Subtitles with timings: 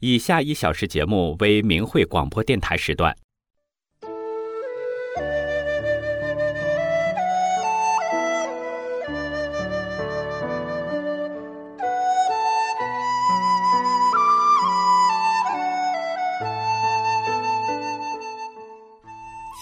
[0.00, 3.14] 以下一小时节目为明慧广播电台时段。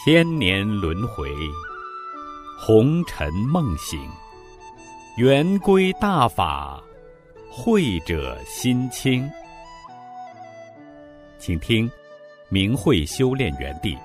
[0.04, 1.28] 千年轮回，
[2.56, 4.00] 红尘梦醒，
[5.16, 6.80] 圆归大法，
[7.50, 9.28] 慧者心清。
[11.40, 11.88] 请听，
[12.48, 13.96] 明慧修炼园地。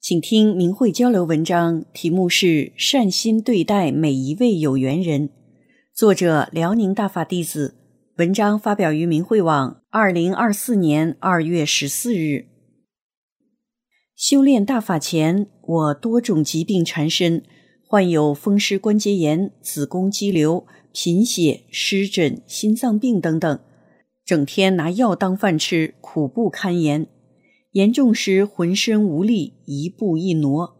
[0.00, 5.30] 请听明慧交流文章，题目是“善心对待每一位有缘人”，
[5.92, 7.83] 作者辽宁大法弟子。
[8.16, 12.46] 文章发表于明慧网，二零二四年二月十四日。
[14.14, 17.42] 修炼大法前，我多种疾病缠身，
[17.84, 23.58] 患有风湿关节炎、子宫肌瘤、贫血、湿疹、心脏病等等，
[24.24, 27.08] 整天拿药当饭吃，苦不堪言。
[27.72, 30.76] 严重时浑身无力，一步一挪。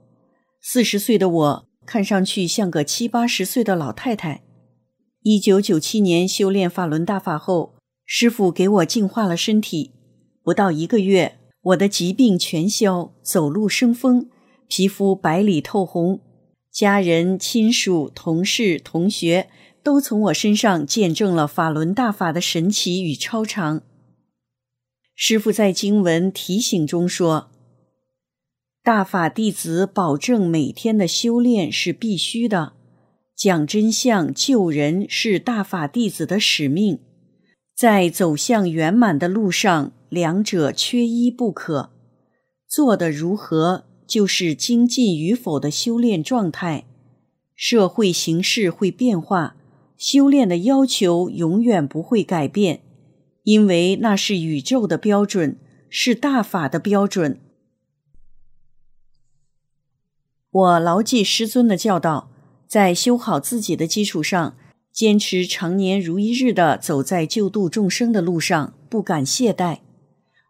[0.62, 4.43] 四十岁的我看上去像个七八十岁的老太太。
[5.26, 9.92] 一九九七年修炼法轮大法后，师傅给我净化了身体，
[10.42, 14.28] 不到一个月，我的疾病全消，走路生风，
[14.68, 16.20] 皮肤白里透红。
[16.70, 19.48] 家人、亲属、同事、同学
[19.82, 23.80] 都从我身上见证了法轮大法的神奇与超常。
[25.14, 27.48] 师傅在经文提醒中说
[28.84, 32.74] ：“大法弟子保证每天的修炼是必须的，
[33.36, 37.00] 讲真相救人是大法弟子的使命，
[37.74, 41.90] 在走向圆满的路上，两者缺一不可。
[42.68, 46.84] 做的如何，就是精进与否的修炼状态。
[47.54, 49.56] 社会形势会变化，
[49.96, 52.80] 修炼的要求永远不会改变。”
[53.44, 55.58] 因为那是宇宙的标准，
[55.90, 57.38] 是大法的标准。
[60.50, 62.30] 我牢记师尊的教导，
[62.66, 64.56] 在修好自己的基础上，
[64.92, 69.78] 坚持常年如一日的走在救度众生的路上，不敢懈怠。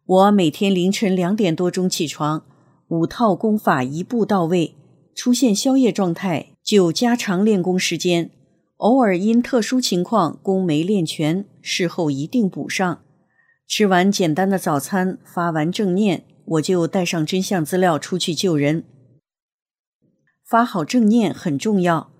[0.06, 2.44] 我每天凌晨两点多钟起床，
[2.88, 4.74] 五套功法一步到位，
[5.14, 8.30] 出现宵夜状态就加长练功时间。
[8.78, 13.00] 偶尔因特殊情况功没练全，事后一定补上。
[13.66, 18.84] 吃完简单的早餐，发完正念，我就带上真相资料出去救人。
[20.44, 22.10] 发好正念很重要，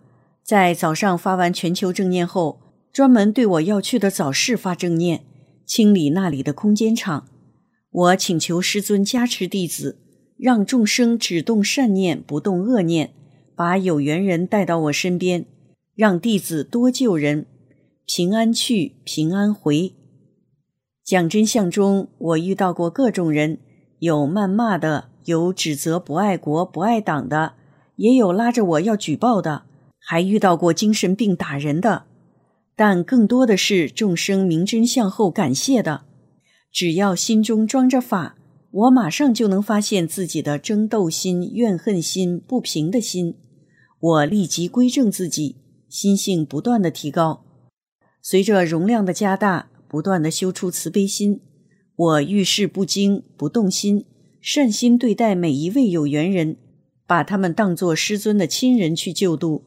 [0.42, 2.58] 在早上发完全球正念后，
[2.90, 5.24] 专门对我要去的早市发正念，
[5.66, 7.28] 清理那里的空间场。
[7.90, 9.98] 我请求师尊加持弟子，
[10.38, 13.12] 让众生只动善念，不动恶念，
[13.54, 15.44] 把有缘人带到我身边。
[15.94, 17.46] 让弟子多救人，
[18.04, 19.92] 平安去，平安回。
[21.04, 23.58] 讲真相中，我遇到过各种人，
[24.00, 27.52] 有谩骂的，有指责不爱国、不爱党的，
[27.96, 29.62] 也有拉着我要举报的，
[29.98, 32.04] 还遇到过精神病打人的。
[32.76, 36.02] 但更多的是众生明真相后感谢的。
[36.72, 38.36] 只要心中装着法，
[38.70, 43.36] 我马上就能发现自己的争斗心、怨恨心、不平的心，
[44.00, 45.56] 我立即归正自己。
[45.88, 47.44] 心性不断的提高，
[48.20, 51.40] 随着容量的加大，不断的修出慈悲心。
[51.94, 54.04] 我遇事不惊不动心，
[54.40, 56.56] 善心对待每一位有缘人，
[57.06, 59.64] 把他们当作师尊的亲人去救度。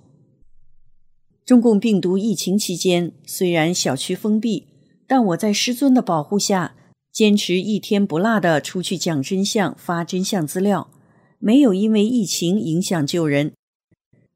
[1.45, 4.67] 中共病毒疫情期间，虽然小区封闭，
[5.07, 6.75] 但我在师尊的保护下，
[7.11, 10.91] 坚持一天不落的出去讲真相、发真相资料，
[11.39, 13.53] 没有因为疫情影响救人。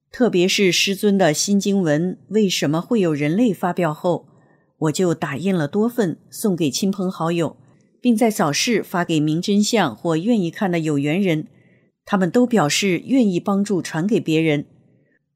[0.10, 4.28] 特别是师尊的新经文为什么会有人类发表后，
[4.78, 7.58] 我就打印了多份送给亲朋好友，
[8.00, 11.48] 并在早市发给明真相或愿意看的有缘人，
[12.06, 14.66] 他们都表示愿意帮助传给别人。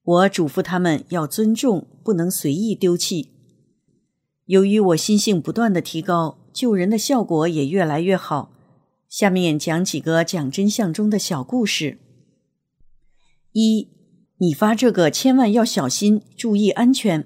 [0.03, 3.31] 我嘱咐他们要尊重，不能随意丢弃。
[4.45, 8.51] 由于我心性不断的提高，救人的效果也越来越好。
[9.09, 11.97] 下面讲几个讲真相中的小故事。
[13.53, 13.95] 一。
[14.37, 17.25] 你发这个千万要小心，注意安全。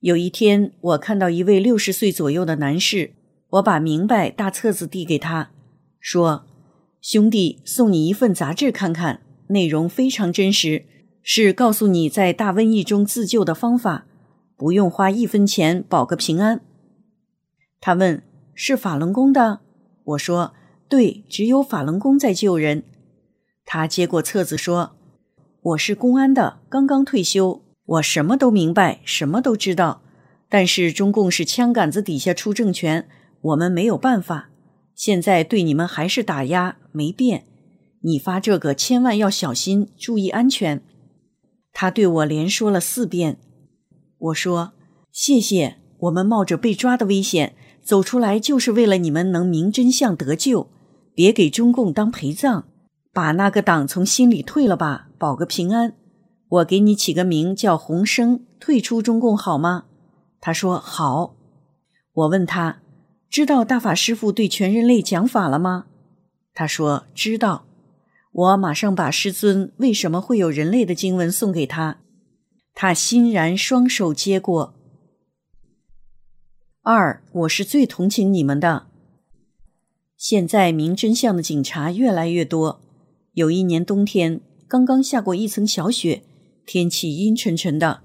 [0.00, 3.12] 有一天，我看到一位六十岁左右的男士，
[3.50, 5.52] 我把《明白》大册子递给他，
[6.00, 6.46] 说
[7.08, 9.20] ：“兄弟，送你一份杂志看看，
[9.50, 10.86] 内容非常真实，
[11.22, 14.06] 是告诉你在大瘟疫中自救的方法。
[14.56, 16.62] 不用花一分钱保个平安。
[17.80, 18.24] 他问
[18.56, 19.60] ：“是法轮功的？”
[20.02, 20.54] 我说
[20.90, 22.82] ：“对，只有法轮功在救人。”
[23.64, 24.96] 他接过册子说
[25.62, 30.02] ：“我是公安的，刚刚退休，我什么都明白，什么都知道。
[30.48, 33.06] 但是中共是枪杆子底下出政权，
[33.42, 34.48] 我们没有办法。
[34.96, 37.44] 现在对你们还是打压，没变。
[38.00, 40.82] 你发这个千万要小心，注意安全。”
[41.74, 43.38] 他对我连说了四遍。
[44.18, 44.72] 我说
[45.12, 45.76] ：“谢谢。
[45.98, 50.68] 我们冒着被抓的危险走出来，就是为了你们能明真相得救，
[51.14, 52.64] 别给中共当陪葬，
[53.12, 55.94] 把那个党从心里退了吧，保个平安。
[56.48, 59.84] 我给你起个名叫洪生，退出中共好吗？”
[60.40, 61.34] 他说：“好。”
[62.12, 62.80] 我问他
[63.28, 65.86] ：“知道大法师父对全人类讲法了吗？”
[66.56, 67.66] 他说：“知道。”
[68.32, 72.00] 我马上把师尊为什么会有人类的经文送给他，
[72.74, 74.74] 他欣然双手接过。
[76.82, 78.88] 二，我是最同情你们的。
[80.16, 82.82] 现在明真相的警察越来越多。
[83.32, 86.22] 有一年冬天，刚刚下过一层小雪，
[86.66, 88.02] 天气阴沉沉的。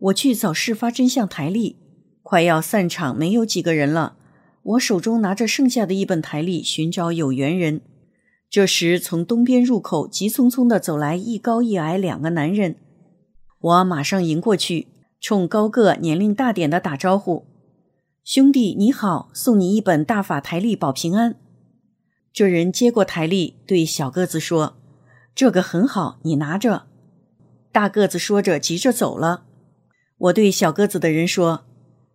[0.00, 1.76] 我去找事发真相台历，
[2.22, 4.16] 快要散场，没有几个人了。
[4.64, 7.82] 我手中拿着剩下的一本台历，寻找有缘人。
[8.48, 12.76] 这时，从东边入口急匆匆地走来一高一矮两个男人，
[13.60, 14.88] 我马上迎过去，
[15.20, 17.44] 冲高个、年龄大点的打招呼
[18.24, 21.36] ：“兄弟你好，送你一本大法台历保平安。”
[22.32, 24.76] 这人接过台历，对小个子说
[25.34, 26.86] ：“这个很好，你拿着。”
[27.70, 29.42] 大个子说着，急着走了。
[30.16, 31.64] 我对小个子的人说：“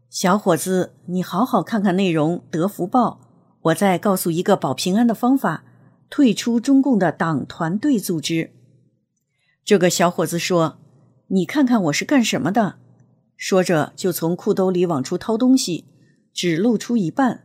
[0.10, 3.22] 小伙子，你好好看看内容，得福报。
[3.62, 5.64] 我再告诉一个保平安的方法。”
[6.10, 8.50] 退出中共的党团队组织。
[9.64, 10.80] 这个小伙子说
[11.30, 12.78] ：“你看看我是干什么的。”
[13.38, 15.86] 说着就从裤兜里往出掏东西，
[16.34, 17.44] 只露出一半。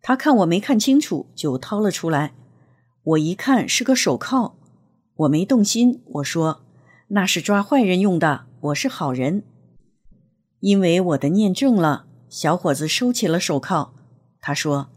[0.00, 2.32] 他看我没看清楚，就掏了出来。
[3.02, 4.54] 我一看是个手铐，
[5.16, 6.00] 我没动心。
[6.06, 6.62] 我说
[7.08, 9.42] ：“那是抓坏人用的，我是好人。”
[10.60, 13.94] 因为我的念正了，小伙子收起了手铐。
[14.40, 14.90] 他说：“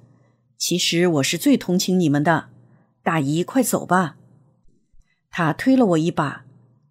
[0.57, 2.49] 其实我是最同情你们的。”
[3.03, 4.17] 大姨，快走吧！
[5.29, 6.45] 他推了我一把，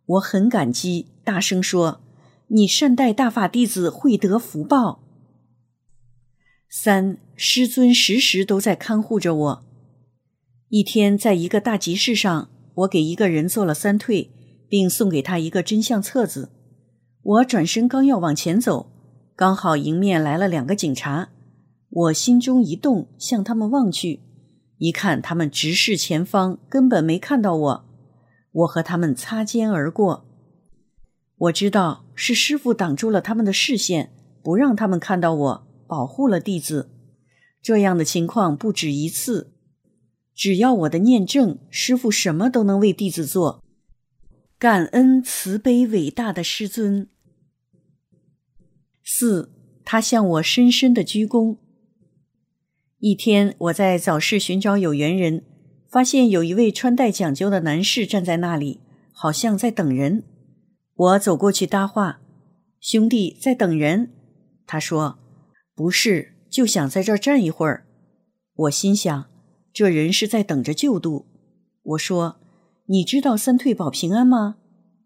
[0.05, 2.01] 我很感激，大声说
[2.49, 5.03] ：“你善待大法弟子，会得福报。”
[6.69, 9.65] 三师尊时时都在看护着我。
[10.69, 14.31] 一天，在一个大集市上，我给一个人做了三退，
[14.69, 16.51] 并送给他一个真相册子。
[17.23, 18.91] 我转身刚要往前走，
[19.37, 21.29] 刚好迎面来了两个警察，
[21.89, 24.21] 我心中一动，向他们望去。
[24.79, 27.85] 一看，他们直视前方，根本没看到我。
[28.51, 30.27] 我和他们擦肩而过。
[31.37, 36.91] 我知道是师傅挡住了他们的视线，不让他们看到我，保护了弟子。
[37.63, 39.53] 这样的情况不止一次。
[40.35, 43.63] 只要我的念正，师傅什么都能为弟子做。
[44.59, 47.09] 感恩慈悲伟大的师尊。
[49.05, 49.51] 四，
[49.85, 51.57] 他向我深深的鞠躬。
[52.99, 55.45] 一天，我在早市寻找有缘人，
[55.89, 58.81] 发现有一位穿戴讲究的男士站在那里，
[59.13, 60.23] 好像在等人。
[60.95, 62.21] 我走过去搭话
[62.79, 64.13] ：“兄弟，在等人？”
[64.67, 65.19] 他说
[65.75, 67.87] ：“不是，就想在这儿站一会儿。”
[68.55, 69.27] 我心想，
[69.73, 71.27] 这人是在等着救度。
[71.83, 72.37] 我说
[72.87, 74.59] ：“你知道三退保平安吗？”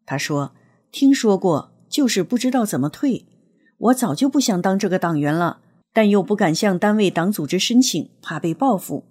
[0.05, 0.55] 他说
[0.93, 3.25] ：“听说过，就是不知道怎么退。
[3.79, 5.61] 我早就不想当这个党员了。”
[5.93, 9.05] 但又不敢向单位党组织申请，怕被报复。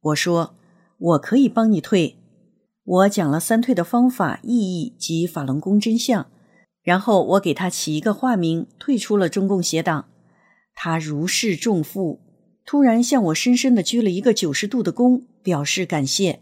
[0.00, 0.54] 我说
[0.96, 2.18] ：“我可以帮你退。”
[2.86, 6.28] 我讲了三退的方法、意义及法轮功真相，
[6.84, 10.08] 然后我给他起一个化名，退出了中共邪党。
[10.72, 12.20] 他如释重负，
[12.64, 16.38] 突然向我深深的鞠了一个九十度的躬，表示感谢。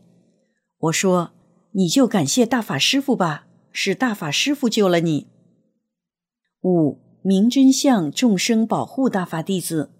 [0.80, 1.30] 我说
[1.72, 5.28] ：“你就感谢大法师父吧，是大法师父救了你。”
[6.60, 7.07] 五。
[7.28, 9.90] 明真相，众生保护大法弟子。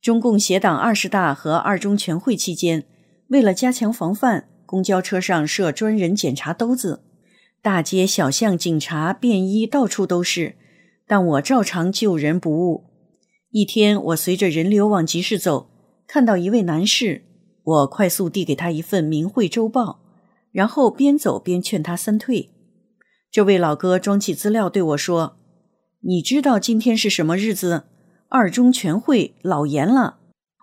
[0.00, 2.86] 中共协党二十大和二中全会期间，
[3.28, 7.02] 为了加强防范，公交车上设专人检查兜子，
[7.60, 10.56] 大街小巷警察便衣到处都是，
[11.06, 12.84] 但我照常救人不误。
[13.50, 15.68] 一天，我随着人流往集市走，
[16.06, 17.24] 看到一位男士，
[17.62, 19.82] 我快速递给他一份《明慧周报》，
[20.50, 22.48] 然后边走边劝他三退。
[23.30, 25.36] 这位老哥装起资料对我说。
[26.02, 27.84] 你知道今天是什么日子？
[28.28, 30.16] 二中全会老严了。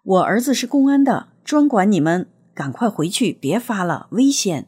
[0.03, 4.67] 我儿子是公安的，专管你们，赶快回去，别发了，危险。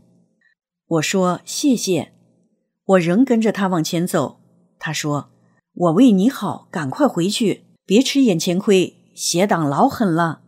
[0.86, 2.12] 我说谢谢。
[2.86, 4.42] 我仍跟着他往前走。
[4.78, 5.32] 他说
[5.74, 10.42] ：“我为你好，赶快回去，别吃眼前亏，邪党老狠了。”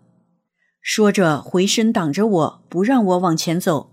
[0.80, 3.90] 说着回身挡着我，不让我往前走。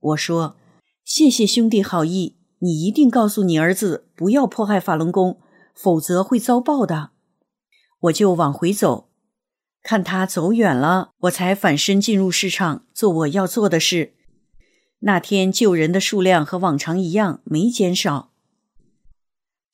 [0.00, 0.56] 我说
[1.04, 5.38] ：“谢谢兄弟好意，你一定告诉你儿子，不要迫害法轮功，
[5.74, 7.10] 否则会遭报的。”
[8.00, 9.08] 我就往回走。
[9.82, 14.14] 看他走远了，我才反身进入市场，做我要做的事。
[15.00, 18.30] 那天救人的数量和往常一样，没减少。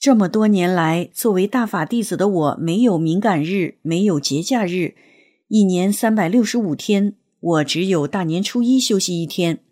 [0.01, 4.97] 这么多年来，作为大法弟子的我，没有敏感日，没有节假日，
[5.47, 9.63] 一年三百六十五天，我只有大年初一休息一天，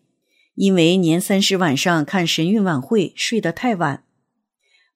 [0.54, 4.04] 因为年三十晚上看神韵晚会睡得太晚。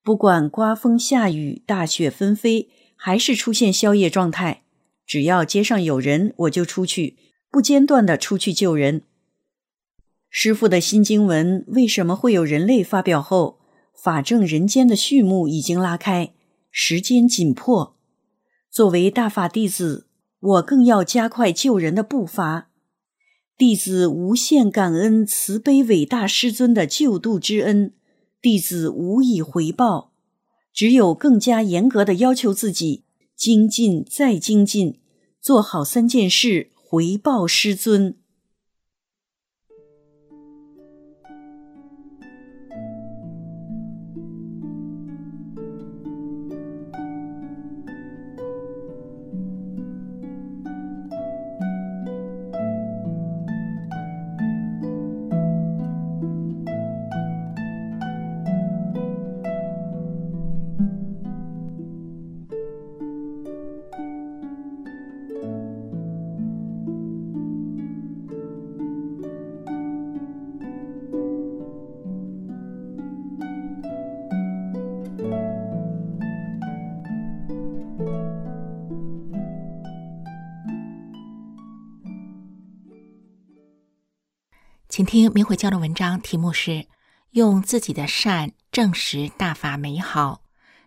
[0.04, 4.64] 不管刮风下雨、大雪纷飞，还是出现宵夜状态。
[5.06, 7.16] 只要街上有人，我就出去，
[7.50, 9.02] 不间断的出去救人。
[10.28, 13.60] 师傅的新经文为什么会有人类发表后，
[13.94, 16.32] 法正人间的序幕已经拉开，
[16.70, 17.96] 时间紧迫。
[18.70, 20.08] 作为大法弟子，
[20.40, 22.70] 我更要加快救人的步伐。
[23.56, 27.92] 弟子无限感恩慈悲伟大师尊的救度之恩，
[28.42, 30.10] 弟子无以回报，
[30.74, 33.04] 只有更加严格的要求自己，
[33.36, 34.98] 精进再精进。
[35.40, 38.16] 做好三件事，回报师尊。
[85.02, 86.86] 请听明慧教的文章，题目是
[87.32, 90.44] “用自己的善证实大法美好”，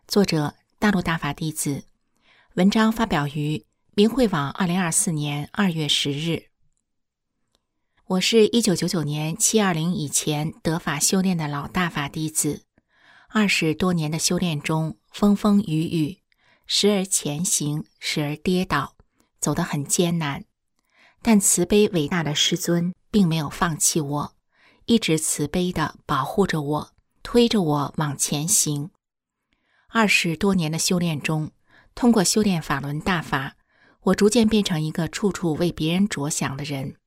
[0.07, 1.83] 作者大陆大法弟子。
[2.53, 6.45] 文章发表于明慧网，二零二四年二月十日。
[8.05, 12.63] 我是一九九九年七二零以前得法修炼的老大法弟子，
[13.27, 16.19] 二十多年的修炼中，风风雨雨，
[16.65, 18.95] 时而前行，时而跌倒，
[19.41, 20.45] 走得很艰难。
[21.21, 24.35] 但慈悲伟大的师尊并没有放弃我，
[24.87, 26.91] 一直慈悲的保护着我，
[27.23, 28.89] 推着我往前行。
[29.87, 31.51] 二十多年的修炼中，
[31.95, 33.55] 通过修炼法轮大法，
[34.01, 36.97] 我逐渐变成一个处处为别人着想的人，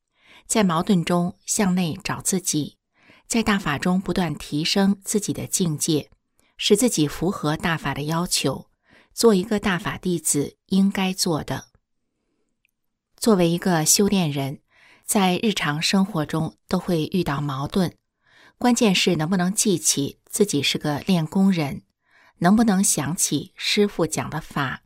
[0.47, 2.79] 在矛盾中向内找自己，
[3.27, 6.11] 在大法中不断提升自己的境界，
[6.57, 8.71] 使自己符合大法的要求，
[9.12, 11.67] 做一个大法弟子应该做的。
[13.19, 14.62] 作为一个修炼人，
[15.09, 17.95] 在日常生活中都会遇到矛盾，
[18.59, 21.81] 关键是能不能记起自己是个练功人，
[22.41, 24.83] 能不能想起师傅讲的法，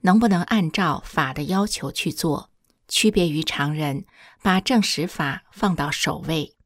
[0.00, 2.50] 能不能按照法的要求去做，
[2.88, 4.06] 区别于常人，
[4.40, 6.56] 把正实法放到首位。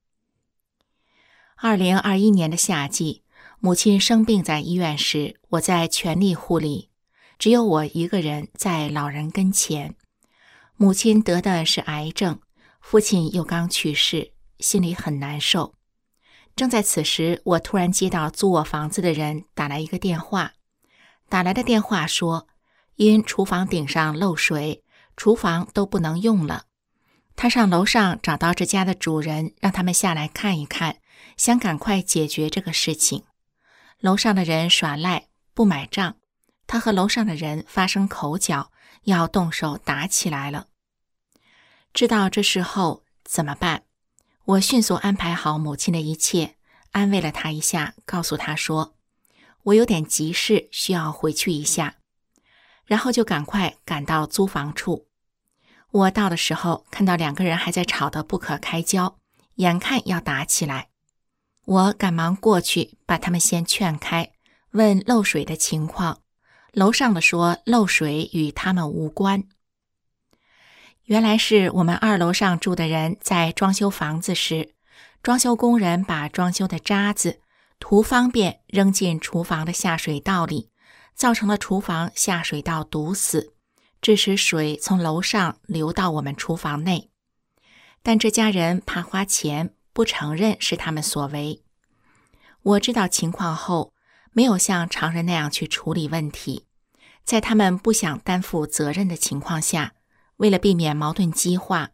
[1.56, 3.24] 二零二一年的夏季，
[3.58, 6.88] 母亲生病在医院时，我在全力护理，
[7.36, 9.96] 只有我一个人在老人跟前。
[10.76, 12.40] 母亲得的是癌症，
[12.82, 15.74] 父亲又刚去世，心里很难受。
[16.54, 20.52] 正在此时，我突然接到租我房子的人打来一个电话。
[21.30, 22.46] 打来的电话说，
[22.96, 24.84] 因厨房顶上漏水，
[25.16, 26.64] 厨房都不能用了。
[27.34, 30.98] 他上楼上找到这家的主人，让他们下来看一看，
[31.38, 33.24] 想赶快解决这个事情。
[34.00, 36.16] 楼上的人耍赖，不买账，
[36.66, 38.70] 他和楼上的人发生口角，
[39.04, 40.66] 要动手打起来了。
[41.94, 43.82] 知道这事后怎么办？
[44.44, 46.56] 我迅速安排好母亲的一切，
[46.90, 48.94] 安慰了她一下，告诉她说
[49.64, 51.96] ：“我有点急事，需要回去一下。”
[52.86, 55.06] 然后就赶快赶到租房处。
[55.90, 59.18] 我到的时候，看到两个人还在吵得不可开交，
[59.56, 60.88] 眼看要打起来。
[61.64, 64.32] 我赶忙过去把他们先劝开，
[64.70, 66.22] 问漏水的情况。
[66.72, 69.44] 楼上的说漏水与他们无关。
[71.06, 74.74] 原来是我们二楼上住的人在装修房子时，
[75.22, 77.40] 装修工人把装修的渣子
[77.80, 80.70] 图方便扔进厨房的下水道里，
[81.14, 83.52] 造成了厨房下水道堵死，
[84.00, 87.10] 致使水从楼上流到我们厨房内。
[88.04, 91.62] 但这家人怕花钱，不承认是他们所为。
[92.62, 93.92] 我知道情况后，
[94.30, 96.66] 没有像常人那样去处理问题。
[97.24, 99.94] 在他们不想担负责任的情况下，
[100.36, 101.90] 为了避免矛盾激化，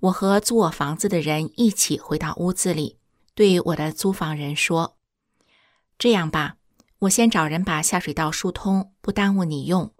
[0.00, 2.98] 我和租我房子的人一起回到屋子里，
[3.34, 4.96] 对我的租房人说
[5.98, 6.56] ：“这样吧，
[7.00, 9.94] 我先找人把下水道疏通，不耽误你用。”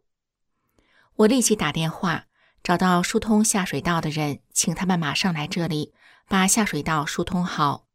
[1.16, 2.24] 我立即打电话
[2.62, 5.92] 找到疏通下水道的人，请他们马上来这里
[6.26, 7.86] 把下水道疏通好。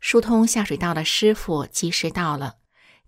[0.00, 2.56] 疏通下水道的师傅及时到了，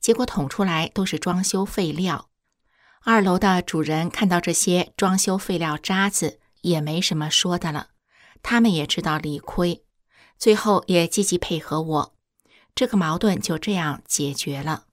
[0.00, 2.28] 结果捅出来都是装修废料。
[3.04, 7.88] 二楼的主人看到这些装修废料渣子，也没什么说的了。
[8.42, 9.85] 他们也知道理亏，
[10.38, 12.14] 最后也积极配合我，
[12.75, 14.85] 这个矛盾就这样解决了。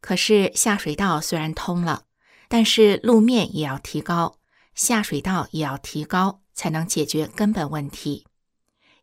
[0.00, 2.04] 可是下水道虽然通了。
[2.52, 4.40] 但是路面也要提高，
[4.74, 8.26] 下水道也要提高，才能解决根本问题。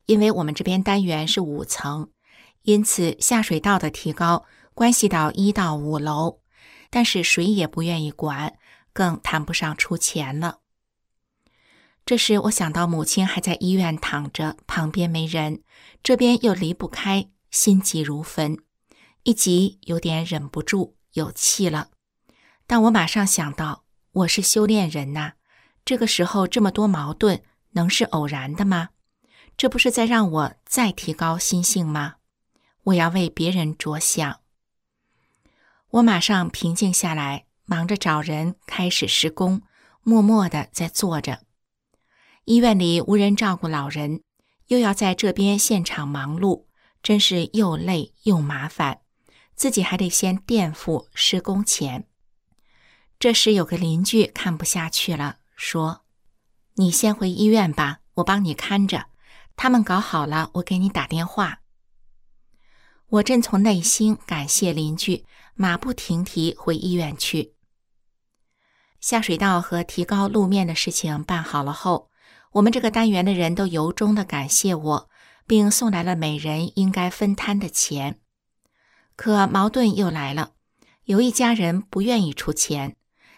[0.06, 2.10] 因为我们这边单元是五层，
[2.64, 6.42] 因此下水道的提高关系到一到五楼，
[6.98, 8.58] 但是谁也不愿意管，
[8.92, 10.62] 更谈不上出钱了。
[12.04, 15.62] 这时我想到母亲还在医院躺着，旁边没人，
[16.02, 18.58] 这边又离不开，心急如焚，
[19.22, 21.92] 一急有点忍不住，有气了。
[22.66, 25.34] 但我马上想到，我是修炼人呐，
[25.86, 28.90] 这个时候这么多矛盾，能是偶然的吗？
[29.56, 32.16] 这不是在让我再提高心性吗？
[32.86, 34.40] 我要为别人着想。
[35.92, 39.62] 我马上平静下来，忙着找人开始施工，
[40.04, 41.44] 默默的在做着。
[42.44, 44.22] 医院里无人照顾老人，
[44.68, 46.66] 又要在这边现场忙碌，
[47.02, 49.00] 真是又累又麻烦，
[49.56, 52.06] 自己还得先垫付施工钱。
[53.18, 56.02] 这时有个邻居看不下去了，说
[56.76, 59.06] ：“你先回医院吧，我帮你看着。
[59.56, 61.62] 他们搞好了，我给你打电话。”
[63.10, 65.26] 我正从内心感谢邻居，
[65.58, 67.56] 马不停蹄回医院去。
[69.02, 72.10] 下水道和提高路面的事情办好了后，
[72.54, 75.10] 我们这个单元的人都由衷的感谢我，
[75.48, 78.20] 并送来了每人应该分摊的钱。
[79.16, 80.52] 可矛盾又来了，
[81.06, 82.96] 有一家人不愿意出钱。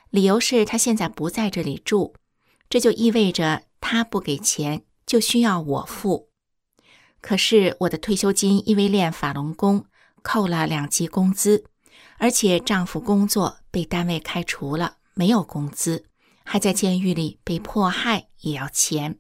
[0.09, 2.15] 理由是他现在不在这里住，
[2.69, 6.29] 这就意味着他不给钱就需要我付。
[7.21, 9.85] 可是我的退休金因为练法轮功
[10.21, 11.65] 扣了两级工资，
[12.19, 16.05] 而且丈夫工作被单位开除了，没有工资，
[16.43, 19.17] 还在监狱里被迫害，也要钱。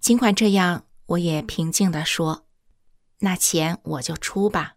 [0.00, 2.46] 尽管这样，我也平静地说
[3.20, 4.74] ：“那钱我就出吧。”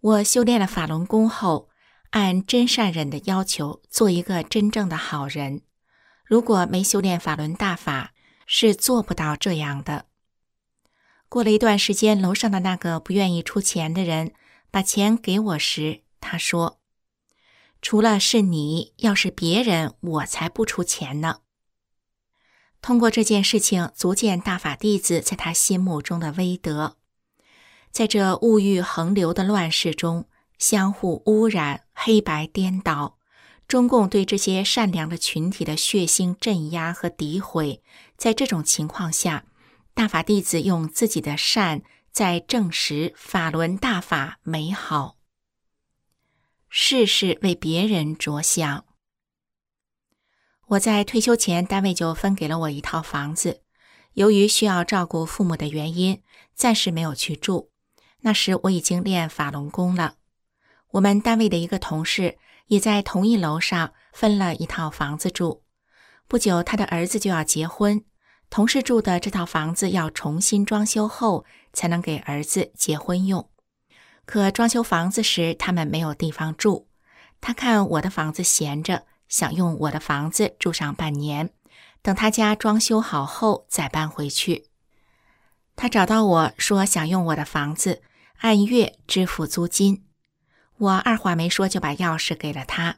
[0.00, 1.70] 我修炼了法轮功后。
[2.14, 5.62] 按真善忍的要求做一个真正的好人，
[6.24, 8.12] 如果没修炼法轮大法，
[8.46, 10.06] 是做不到这样的。
[11.28, 14.32] 过了一段时间，楼上的那个不愿意出钱的人
[14.74, 16.80] 把钱给我时，他说
[17.80, 21.42] ：“除了是你，要是别人，我才不出钱呢。”
[22.82, 26.96] 通过这件事情，足见大法弟子在他心目中的威德。
[27.92, 30.26] 在这物欲横流的乱世中。
[30.58, 33.18] 相互污染、黑白颠倒，
[33.68, 37.80] 中共对这些善良的群体的血腥镇压和诋毁，
[38.16, 39.44] 在这种情况下，
[39.94, 41.82] 大法弟子用自己的善
[42.14, 45.16] 在证实法轮大法美好。
[46.68, 48.84] 事事为别人着想。
[50.68, 53.62] 我在退休前，单位就分给了我一套房子，
[54.12, 56.22] 由于需要照顾父母的原因，
[56.54, 57.72] 暂时没有去住。
[58.20, 60.18] 那时我已经练法轮功了。
[60.92, 65.64] 我们单位的一个同事也在同一楼上分了一套房子住。
[66.28, 68.04] 不久，他的儿子就要结婚，
[68.50, 73.48] 同事住的这套房子要重新装修后才能给儿子结婚用。
[74.24, 76.88] 可装修房子时，他们没有地方住。
[77.40, 81.50] 他看我的房子闲着，想用我的房子住上半年，
[82.00, 84.66] 等他家装修好后再搬回去。
[85.76, 88.00] 他找到我说想用我的房子
[88.38, 90.04] 按月支付租金。
[90.78, 92.96] 我二话没说就把钥匙给了他。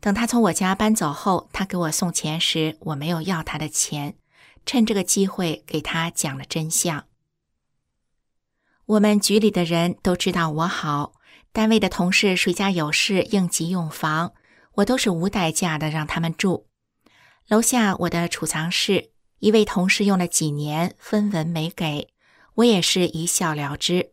[0.00, 4.16] 等他从我家搬走后，他给我送钱时，我没有要他的钱，
[4.66, 7.06] 趁这个机会给他讲了真相。
[8.86, 11.14] 我们局里的人都知道我好，
[11.52, 14.34] 单位的同事谁家有事应急用房，
[14.74, 16.68] 我都是无代价的让他们住。
[17.48, 22.08] 楼下我的储藏室，一位同事用了几年分文没给，
[22.54, 24.12] 我也是一笑了之。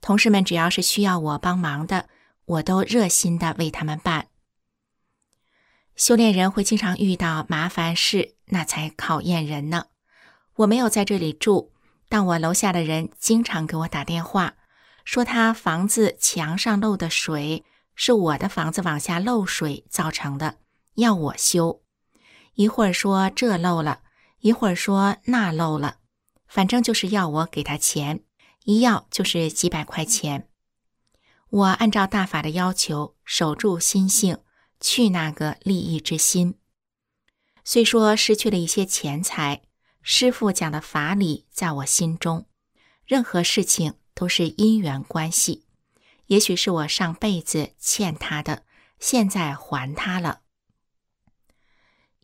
[0.00, 2.08] 同事们只要是需要我帮忙的。
[2.46, 4.28] 我都热心的为他们办。
[5.96, 9.86] 修炼人会经常遇到麻烦事，那才考验人呢。
[10.56, 11.72] 我没有在这里住，
[12.08, 14.54] 但我楼下的人经常给我打电话，
[15.04, 20.58] 说他房子墙上漏的水是我的房子往下漏水造成的，
[20.94, 21.82] 要我修。
[22.54, 24.02] 一会儿说这漏了，
[24.40, 25.96] 一会儿说那漏了，
[26.46, 28.20] 反正就是要我给他钱，
[28.64, 30.48] 一要就是几百块钱。
[31.50, 34.38] 我按照大法的要求，守住心性，
[34.80, 36.58] 去那个利益之心。
[37.64, 39.62] 虽说失去了一些钱财，
[40.02, 42.46] 师傅讲的法理在我心中。
[43.06, 45.64] 任何事情都是因缘关系，
[46.26, 48.64] 也许是我上辈子欠他的，
[49.00, 50.42] 现在还他了。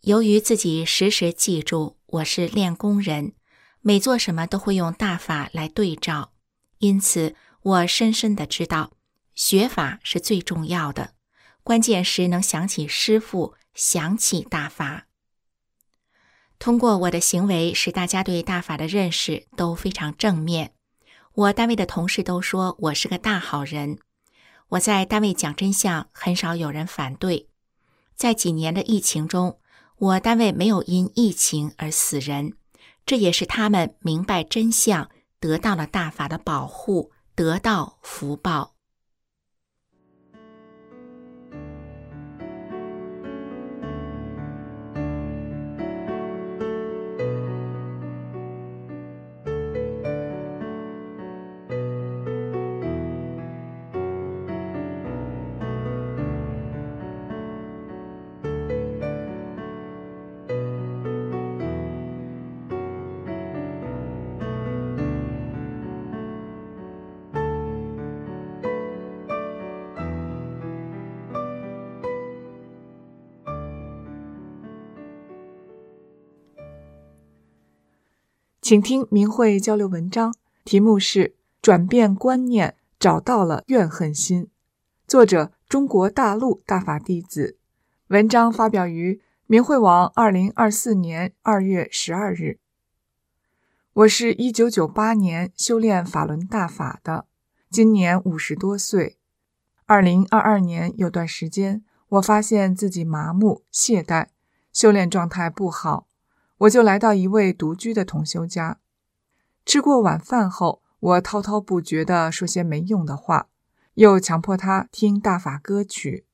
[0.02, 3.34] 由于自己时时记住我是练功人，
[3.80, 6.32] 每做什么都会用大法来对照，
[6.78, 8.92] 因此我深深的知道，
[9.34, 11.14] 学法是最重要的，
[11.62, 15.06] 关键时能想起师傅，想起大法。
[16.60, 20.74] 通过我的行为，使大家对大法的认识都非常正面。
[21.32, 23.98] 我单位的同事都说我是个大好人。
[24.68, 27.48] 我在单位讲真相，很少有人反对。
[28.14, 29.56] 在几年的疫情中。
[30.00, 32.54] 我单位没有因疫情而死人，
[33.04, 38.72] 这也是他们明白真相，得到了大法的保护，得到福报。
[78.70, 80.32] 请听明慧交流文章，
[80.64, 84.48] 题目是“转变观念，找到了怨恨心”，
[85.08, 87.58] 作者中国大陆大法弟子。
[88.06, 92.60] 文章发表于明慧网，二零二四年二月十二日。
[93.92, 97.26] 我是一九九八年修炼法轮大法的，
[97.72, 99.18] 今年五十多岁。
[99.86, 104.28] 二零二二年有段时间，我发现自己麻木懈怠，
[104.72, 106.06] 修炼状态不好。
[106.60, 108.80] 我就来到一位独居的同修家，
[109.64, 113.48] 吃过晚饭后，我滔滔不绝地说些没用的话，
[113.94, 116.26] 又强迫他听大法歌曲。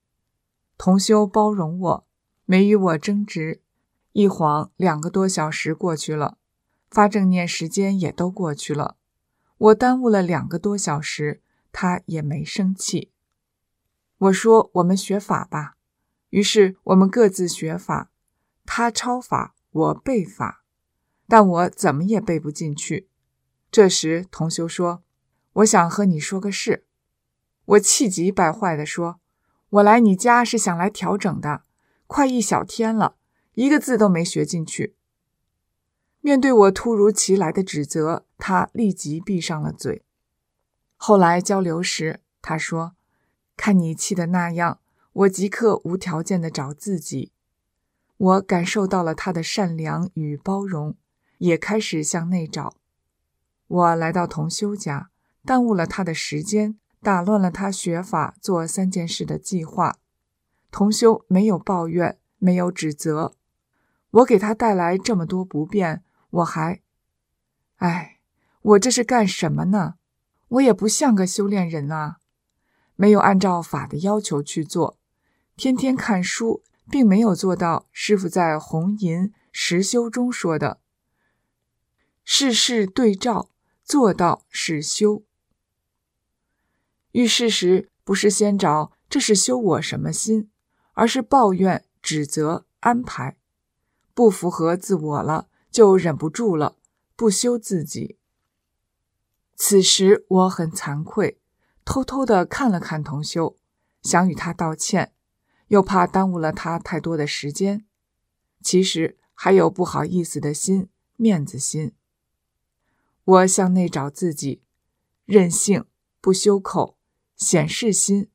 [0.76, 2.06] 同修包容我，
[2.44, 3.62] 没与我争执。
[4.12, 6.38] 一晃两个多小时过去了，
[6.90, 8.96] 发正念时间也都过去了，
[9.58, 13.12] 我耽误了两个多小时，他也没生气。
[14.18, 15.76] 我说：“我们学法吧。”
[16.30, 18.10] 于是我们各自学法，
[18.64, 19.54] 他抄法。
[19.76, 20.64] 我背法，
[21.28, 23.10] 但我怎么也背不进去。
[23.70, 25.02] 这时，同修说
[25.54, 26.86] ：“我想和你说个事。”
[27.66, 29.20] 我气急败坏地说
[29.68, 31.64] ：“我来你家是想来调整的，
[32.06, 33.16] 快一小天了，
[33.52, 34.96] 一个字都没学进去。”
[36.22, 40.04] 面对我突如其来的指责，他立即闭上了嘴。
[40.96, 42.96] 后来交流时，他说
[43.56, 44.80] ：“看你气的那样，
[45.12, 47.32] 我即刻无条件的找自己。”
[48.18, 50.96] 我感受到了他的善良与包容，
[51.38, 52.76] 也开始向内找。
[53.66, 55.10] 我来到同修家，
[55.44, 59.98] 耽误了他的时间，打乱了他学法做三件事的计划。
[60.70, 63.34] 同修没有抱怨，没有指责。
[64.12, 66.80] 我给他带来这么多不便，我还……
[67.76, 68.20] 哎，
[68.62, 69.96] 我这是干什么呢？
[70.48, 72.18] 我也不像个修炼人啊，
[72.94, 74.96] 没有按照法的要求去做，
[75.56, 76.62] 天天看书。
[76.90, 80.80] 并没有做到师傅在《红银实修》中说的
[82.24, 83.50] “事事对照，
[83.84, 85.24] 做到是修”。
[87.12, 90.50] 遇事时，不是先找这是修我什么心，
[90.92, 93.38] 而是抱怨、指责、安排，
[94.14, 96.76] 不符合自我了，就忍不住了，
[97.16, 98.18] 不修自己。
[99.56, 101.40] 此时我很惭愧，
[101.84, 103.56] 偷偷的看了看同修，
[104.02, 105.14] 想与他道歉。
[105.68, 107.84] 又怕耽误了他太多的时间，
[108.62, 111.92] 其实还有不好意思的心、面子心。
[113.24, 114.62] 我向内找自己，
[115.24, 115.84] 任性、
[116.20, 116.96] 不修口、
[117.36, 118.28] 显示心、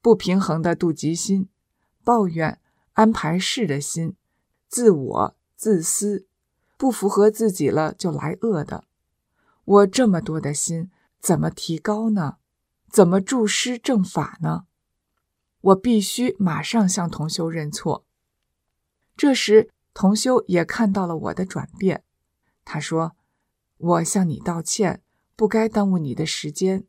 [0.00, 1.48] 不平衡的妒忌心、
[2.04, 2.60] 抱怨、
[2.92, 4.14] 安排事的心、
[4.68, 6.28] 自我、自私、
[6.76, 8.84] 不符合自己了就来恶的。
[9.64, 12.36] 我这么多的心，怎么提高呢？
[12.88, 14.67] 怎么助师正法呢？
[15.60, 18.04] 我必须马上向同修认错。
[19.16, 22.04] 这时，同修也看到了我的转变。
[22.64, 23.16] 他说
[23.78, 25.02] ：“我向你道歉，
[25.34, 26.86] 不该耽误你的时间。”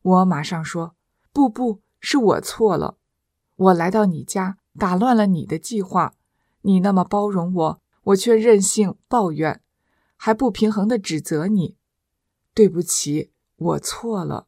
[0.00, 0.94] 我马上说
[1.32, 2.96] ：“不，不是我错了，
[3.56, 6.14] 我来到你家，打乱了你的计划。
[6.62, 9.60] 你那么包容我，我却任性抱怨，
[10.16, 11.76] 还不平衡的指责你。
[12.54, 14.46] 对不起，我错了。”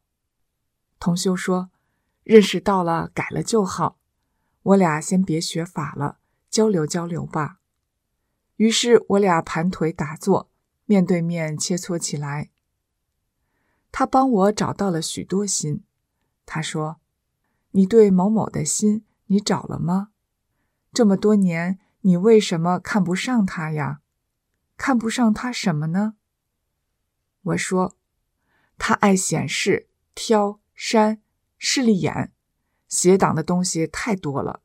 [0.99, 1.71] 同修说
[2.25, 3.99] ：“认识到了，改了就好。
[4.63, 6.19] 我俩先别学法了，
[6.51, 7.61] 交流交流吧。”
[8.57, 10.51] 于是，我俩盘腿打坐，
[10.87, 12.51] 面对面切磋起来。
[13.91, 15.85] 他帮我找到了许多心。
[16.47, 17.01] 他说
[17.73, 20.11] ：“你对某某的心，你找了吗？
[20.93, 24.01] 这么多年，你为什么看不上他呀？
[24.77, 26.15] 看不上他什么呢？”
[27.43, 27.97] 我说
[28.79, 31.21] ：“他爱显示、挑、删、
[31.59, 32.33] 势利眼，
[32.89, 34.63] 邪党的东西太多了。”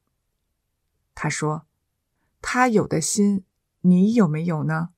[1.15, 1.65] 他说
[2.41, 3.43] ：“他有的心。”
[3.81, 4.89] 你有没有呢？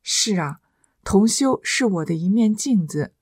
[0.00, 0.60] 是啊，
[1.02, 3.12] 同修是我的一面镜子，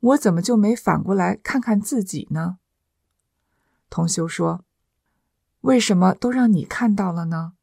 [0.00, 2.58] 我怎么就没反过来看看自己呢？
[3.88, 4.66] 同修说
[5.62, 7.54] ：“为什么都让你看到了呢？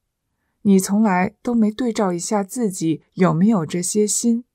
[0.64, 4.46] 你从来都没对照一下自己有没有这些心。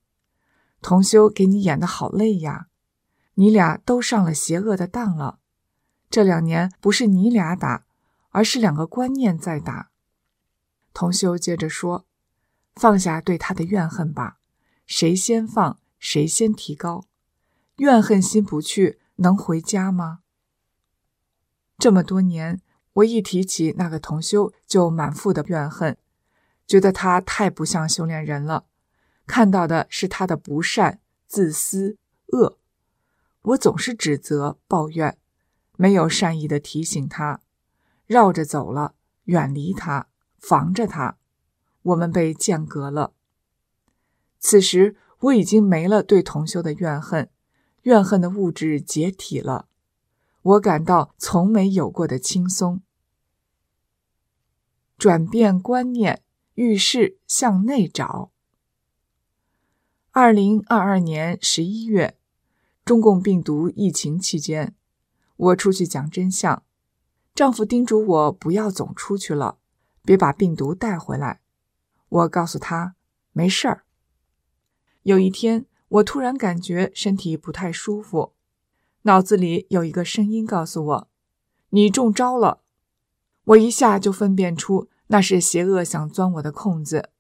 [0.83, 2.67] 同修给你演的好累呀，
[3.41, 5.39] 你俩都上了邪恶的当了。
[6.11, 7.87] 这两年不是你俩打，
[8.29, 9.91] 而是两个观念在打。”
[10.93, 12.05] 同修接着说
[12.77, 14.37] ：“放下对他的怨恨吧，
[14.85, 17.07] 谁先放，谁先提高。
[17.77, 20.21] 怨恨心不去，能回家吗？
[21.79, 22.61] 这么多年，
[22.93, 25.97] 我一提起那个同修，就满腹的怨恨，
[26.67, 28.67] 觉得他太不像修炼人了，
[29.27, 31.97] 看到的是他的不善、自私、
[32.35, 32.59] 恶。
[33.43, 35.19] 我总是指责、抱怨，
[35.77, 37.41] 没有善意的提醒他，
[38.07, 40.09] 绕着走了，远离他。”
[40.41, 41.19] 防着他，
[41.83, 43.13] 我们被间隔了。
[44.39, 47.29] 此时我已经没了对同修的怨恨，
[47.83, 49.69] 怨恨的物质解体了，
[50.41, 52.81] 我感到从没有过的轻松。
[54.97, 56.23] 转变观念，
[56.55, 58.33] 遇事向内找。
[60.13, 62.17] 二零二二年十一月，
[62.85, 64.75] 中共病毒疫情期间，
[65.37, 66.63] 我出去讲真相，
[67.35, 69.59] 丈夫叮嘱我不要总出去了。
[70.03, 71.41] 别把病毒带回来，
[72.09, 72.97] 我告诉他
[73.33, 73.85] 没事儿。
[75.03, 78.33] 有一天，我突然感觉身体不太舒服，
[79.03, 81.09] 脑子里有一个声音告诉我
[81.71, 82.63] ：“你中招了。”
[83.45, 87.11] 我一下就分辨出那是邪恶想钻我的空子，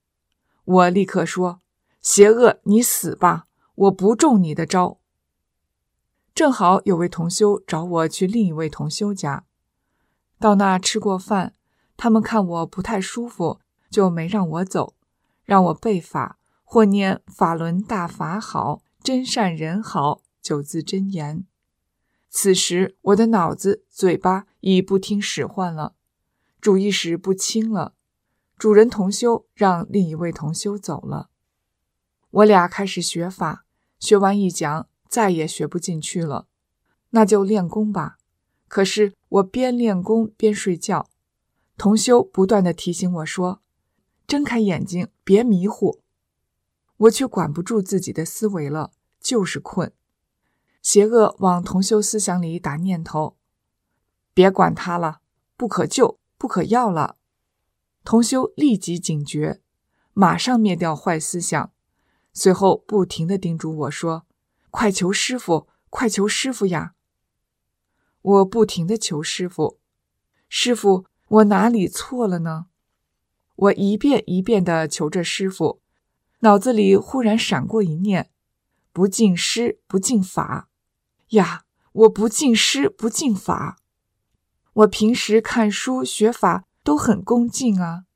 [0.64, 1.60] 我立刻说
[2.00, 3.46] ：“邪恶，你死吧！
[3.74, 4.99] 我不中你的招。”
[6.34, 9.44] 正好有位同修找我去另一位同修家，
[10.38, 11.54] 到那吃过饭。
[11.96, 14.94] 他们看我不太舒服，就没让我走，
[15.44, 21.44] 让我背法或念法轮大法好，真善人好九字真言。
[22.30, 25.94] 此时我的脑子、嘴巴已不听使唤了，
[26.58, 27.94] 主意识不清了。
[28.56, 31.28] 主人同修让另一位同修走了，
[32.30, 33.64] 我俩开始学法，
[33.98, 36.46] 学完一讲再也学不进去了，
[37.10, 38.16] 那就练功吧。
[38.68, 41.10] 可是我边练功边睡觉。
[41.76, 43.60] 同修不断的提醒我说
[44.28, 46.00] ：“睁开眼睛，别迷糊。”
[46.98, 49.92] 我却管不住自己的思维了，就是困。
[50.82, 53.36] 邪恶往同修思想里打念头
[54.32, 55.20] ：“别管他了，
[55.56, 57.16] 不可救，不可要了。”
[58.04, 59.60] 同修立即警觉，
[60.12, 61.72] 马上灭掉坏思想，
[62.32, 64.26] 随后不停的叮嘱我说
[64.70, 66.94] ：“快求师傅，快求师傅呀！”
[68.22, 69.78] 我不停的求师傅，
[70.48, 71.06] 师傅。
[71.30, 72.66] 我哪里错了呢？
[73.54, 75.80] 我一遍一遍地求着师傅，
[76.40, 78.30] 脑子里忽然闪过一念：
[78.92, 80.68] 不敬师，不敬法
[81.28, 81.62] 呀！
[81.92, 83.78] 我不敬师，不敬法。
[84.72, 88.06] 我平时看书学法都很恭敬啊，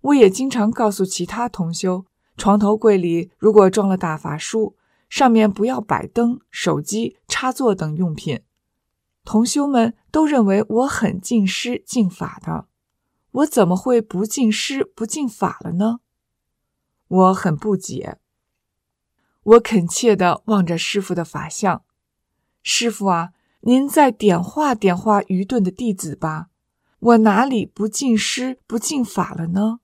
[0.00, 4.76] 我也经常告诉其他同修，床头柜里如果装了大法书，
[5.08, 8.42] 上面不要摆灯、手机、插座等用品。
[9.24, 12.66] 同修们都认为我很敬师敬法的，
[13.32, 16.00] 我怎么会不敬师不敬法了呢？
[17.08, 18.18] 我很不解。
[19.42, 21.84] 我恳切地望着师傅的法相，
[22.62, 26.48] 师傅啊，您再点化点化愚钝的弟子吧，
[26.98, 29.78] 我哪里不敬师不敬法了呢？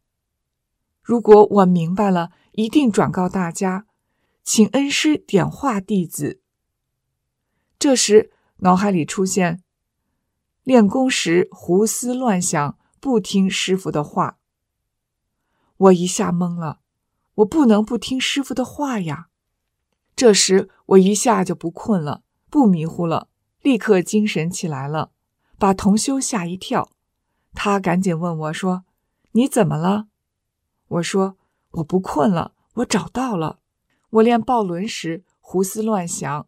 [1.02, 3.87] 如果我明白了，一定转告大家，
[4.42, 6.40] 请恩师点化弟子。
[7.78, 8.33] 这时。
[8.64, 9.64] 脑海里出现
[10.62, 14.38] 练功时胡思乱想，不听师傅的话。
[15.76, 16.78] 我一下懵了，
[17.35, 19.31] 我不能不听师傅的话呀。
[20.14, 23.26] 这时我一下就不困了，不迷糊了，
[23.62, 25.11] 立刻精神起来了，
[25.59, 26.92] 把同修吓一跳。
[27.55, 28.85] 他赶紧问我说
[29.35, 30.07] ：“你怎么了？”
[30.87, 31.37] 我说
[31.83, 33.59] ：“我不困了，我找到了。
[34.12, 36.46] 我练抱轮时胡思乱想，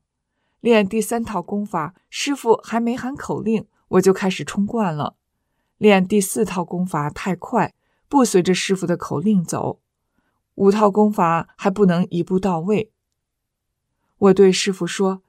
[0.60, 5.16] 练第三套功法，师傅还没喊口令，我就开始冲冠了。
[5.78, 7.74] 练第四套功法太快，
[8.08, 9.80] 不随着师傅的口令走。
[10.56, 12.92] 五套功法还不能一步到位。”
[14.18, 15.22] 我对师傅说：“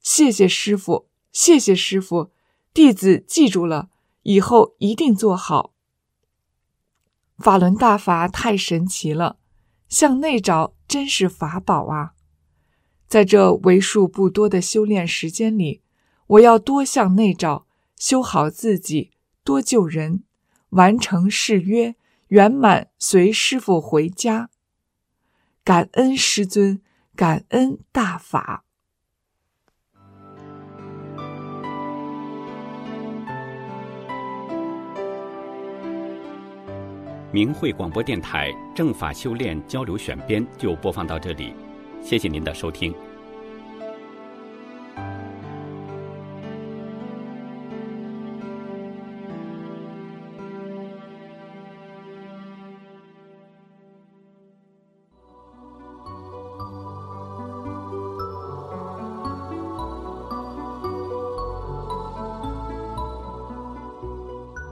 [0.00, 2.30] 谢谢师傅，谢谢师傅，
[2.72, 3.90] 弟子记住了。”
[4.24, 5.74] 以后一定做好。
[7.36, 9.36] 法轮大法太神奇了，
[9.88, 12.14] 向内找真是法宝啊！
[13.06, 15.82] 在这为数不多的修炼时间里，
[16.26, 17.66] 我要多向内找，
[17.96, 19.12] 修好自己，
[19.44, 20.24] 多救人，
[20.70, 21.94] 完成誓约，
[22.28, 24.50] 圆满随师傅回家。
[25.62, 26.82] 感恩师尊，
[27.14, 28.64] 感恩大法。
[37.34, 41.52] 明慧广播电台正法修炼交流选编就播放到这里，
[42.00, 42.94] 谢谢您的收听。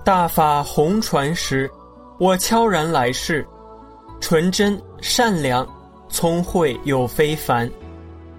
[0.04, 1.68] 大法红传时。
[2.22, 3.44] 我悄然来世，
[4.20, 5.68] 纯真善良，
[6.08, 7.68] 聪慧又非凡，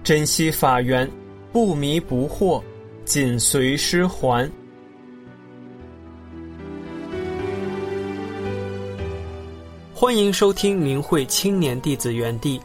[0.02, 1.06] 珍惜法缘，
[1.52, 2.62] 不迷不惑，
[3.04, 4.50] 紧随师还。
[9.92, 12.58] 欢迎收听明慧青年弟子园地。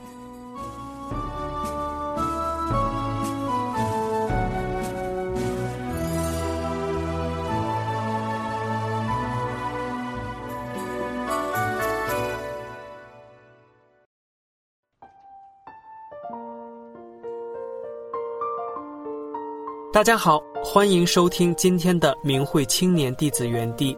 [19.91, 23.97] 大家好，欢迎收听今天的明慧青年弟子园地。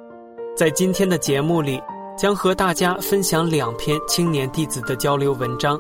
[0.56, 1.82] 在今天的节目里，
[2.18, 5.78] 将和大家分享两篇青年弟子的交流文章。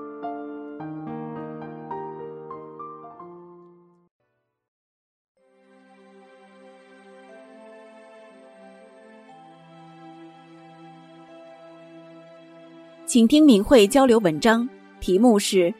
[13.05, 14.67] 请听明慧交流文章，
[14.99, 15.73] 题目是。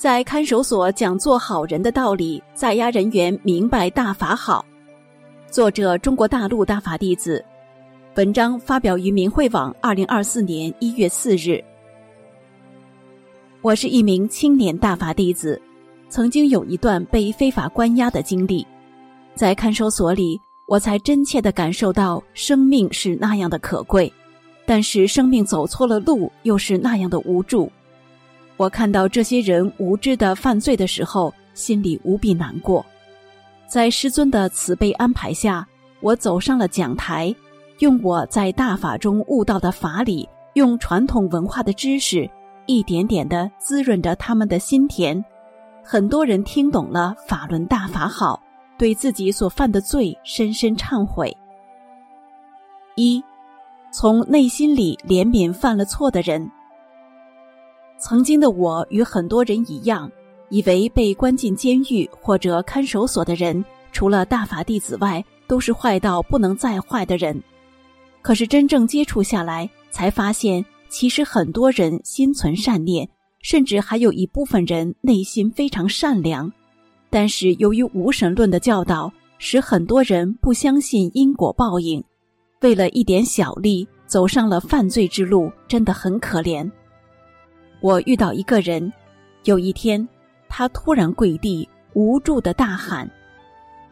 [0.00, 4.64] 在看守所讲做好人的道理，在押人员明白大法好。
[5.50, 7.44] 作者：中国大陆大法弟子。
[8.16, 11.62] 文章发表于明慧网，二零二四年一月四日。
[13.60, 15.60] 我是一名青年大法弟子，
[16.08, 18.66] 曾经有一段被非法关押的经历，
[19.34, 24.10] 在看守所里，我才真切的感受到生命是那样的可贵，
[24.64, 27.70] 但是生命走错了路，又是那样的无助。
[28.60, 32.84] 我看到这些人无知的犯罪的时候，心里无比难过。
[33.66, 35.66] 在师尊的慈悲安排下，
[36.02, 37.34] 我走上了讲台，
[37.78, 42.30] 用我在大法中悟到的法理，用传统文化的知识，
[42.66, 45.24] 一点点的滋润着他们的心田。
[45.82, 48.38] 很多人听懂了法轮大法好，
[48.76, 51.34] 对自己所犯的罪深深忏悔。
[52.94, 53.24] 一，
[53.90, 56.46] 从内心里怜悯犯了错的人。
[58.00, 60.10] 曾经的我与很多人一样，
[60.48, 67.40] 以为被关进监狱或者看守所的人，除了大法弟子外，都是坏到不能再坏的人。
[68.22, 73.06] 可是真正接触下来，才发现其实很多人心存善念，
[73.42, 76.50] 甚至还有一部分人内心非常善良。
[77.10, 82.02] 但是由于无神论的教导，使很多人不相信因果报应，
[82.62, 86.70] 为了一点小利，走上了犯罪之路，真的很可怜。
[87.80, 88.92] 我遇到一个人，
[89.44, 90.06] 有一天，
[90.48, 93.10] 他突然跪地，无助的大喊：“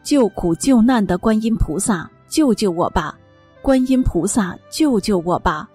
[0.03, 3.17] 救苦救难的观音菩萨，救救我吧！
[3.61, 5.67] 观音菩萨，救救我吧！”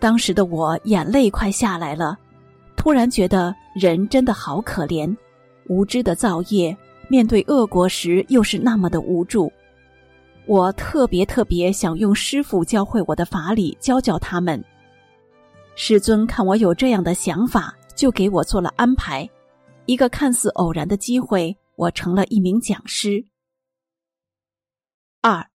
[0.00, 2.18] 当时的我眼泪快下来了，
[2.76, 5.16] 突然觉得人真的好可怜，
[5.68, 6.76] 无知的造业，
[7.08, 9.52] 面对恶果时又是那么的无助。
[10.46, 14.62] 我特别特别想用师傅教会我的法理教教他们。
[15.80, 19.30] 师尊看我有这样的想法，就给我做了安排。
[19.86, 23.24] 一个看似偶然的机会，我成了一名讲师。
[25.22, 25.48] 二，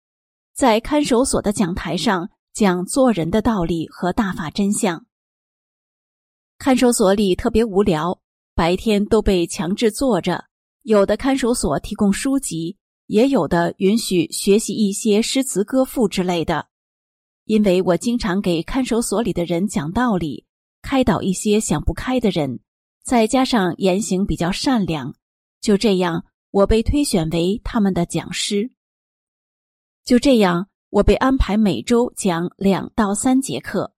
[0.54, 5.08] 在看守所的讲台上讲做人的道理和大法真相。
[6.60, 8.22] 看守所里特别无聊，
[8.54, 10.46] 白天都被强制坐着，
[10.84, 16.68] 有的看守所提供书籍，也有的允许学习一些诗词歌赋之类的。
[17.46, 20.46] 因为我经常给看守所里的人讲道理，
[20.82, 22.60] 开导一些想不开的人，
[23.04, 25.14] 再加上言行比较善良，
[25.60, 28.72] 就这样，我被推选为他们的讲师。
[30.06, 33.94] 就这样，我被安排每周讲两到三节课。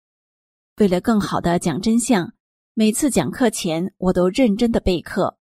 [0.76, 2.32] 为了更好的讲真相，
[2.74, 5.38] 每次讲课前我都认真的备课。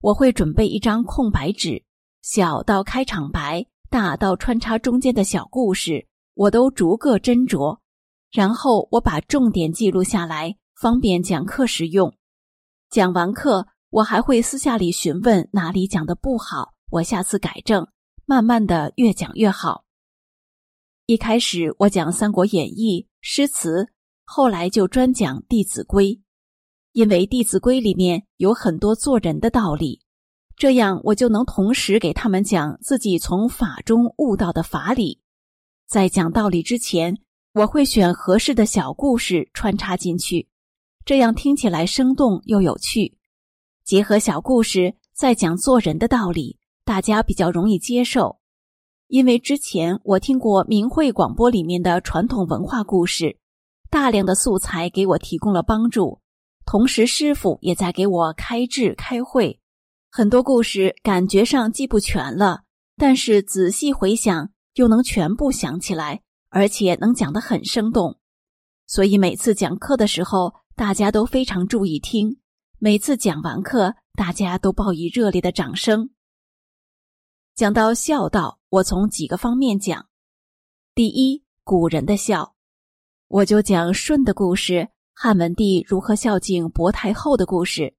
[0.00, 1.84] 我会准备一张空白纸，
[2.22, 6.07] 小到开场白，大到穿插中间的小故事。
[6.38, 7.80] 我都逐个斟酌，
[8.30, 12.14] 然后我把重点记录下来，方便讲课时用。
[12.90, 17.88] 讲完课，我还会私下里询问哪里讲的不好，我下次改正。
[18.24, 19.84] 慢慢的，越讲越好。
[21.06, 23.88] 一开始我讲《三国演义》诗词，
[24.24, 26.04] 后来就专讲《弟子规》，
[26.92, 30.02] 因为《弟子规》里面有很多做人的道理，
[30.56, 35.20] 这样我就能同时给他们讲自己从法中悟到的法理。
[35.88, 37.16] 在讲道理之前，
[37.54, 40.46] 我会选合适的小故事穿插进去，
[41.06, 43.16] 这样听起来生动又有趣。
[43.84, 48.38] 结合小故事再讲做人的道理，大家比较容易接受。
[49.06, 53.38] 因为之前我听过明慧广播里面的传统文化故事，
[53.88, 56.20] 大量的素材给我提供了帮助，
[56.66, 59.58] 同时师傅也在给我开智开会。
[60.10, 62.64] 很多故事感觉上记不全了，
[62.98, 64.50] 但是仔细回想。
[64.78, 68.16] 又能全部想起来，而且能讲得很生动，
[68.86, 72.38] 所以每次讲课的时候，大家都非常注意听。
[72.78, 76.10] 每次讲完课，大家都报以热烈的掌声。
[77.56, 80.06] 讲到孝道，我从几个方面讲。
[80.94, 82.54] 第一，古人的孝，
[83.26, 87.96] 我就讲舜的故事，汉文帝如何孝敬薄太后的故事。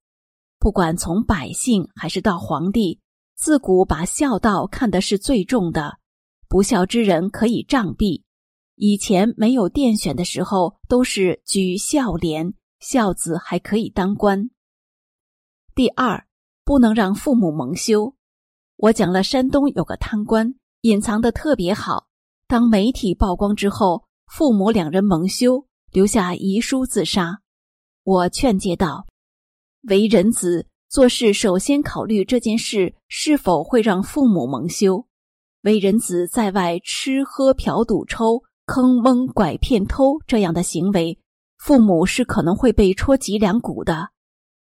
[0.60, 3.02] 不管从百姓还是到皇帝，
[3.36, 6.00] 自古把孝道看的是最重的。
[6.50, 8.24] 不孝之人可以杖毙。
[8.76, 14.50] 以前没有殿选的时候，都是举孝廉，孝子还可以当官。
[15.76, 16.26] 第二，
[16.66, 18.16] 不能让父母蒙羞。
[18.78, 22.08] 我讲了，山东有个贪官，隐藏的特别好。
[22.48, 27.42] 当媒体曝光之后，父母两人蒙羞，留下遗书自杀。
[28.04, 29.06] 我劝诫道：
[29.82, 35.06] 为人子，做事首先考虑这件事是否会让父母蒙羞。
[35.64, 41.20] 为人子在外吃喝嫖赌抽坑蒙拐骗偷这样的行为，
[41.58, 44.12] 父母是可能会被戳脊梁骨的。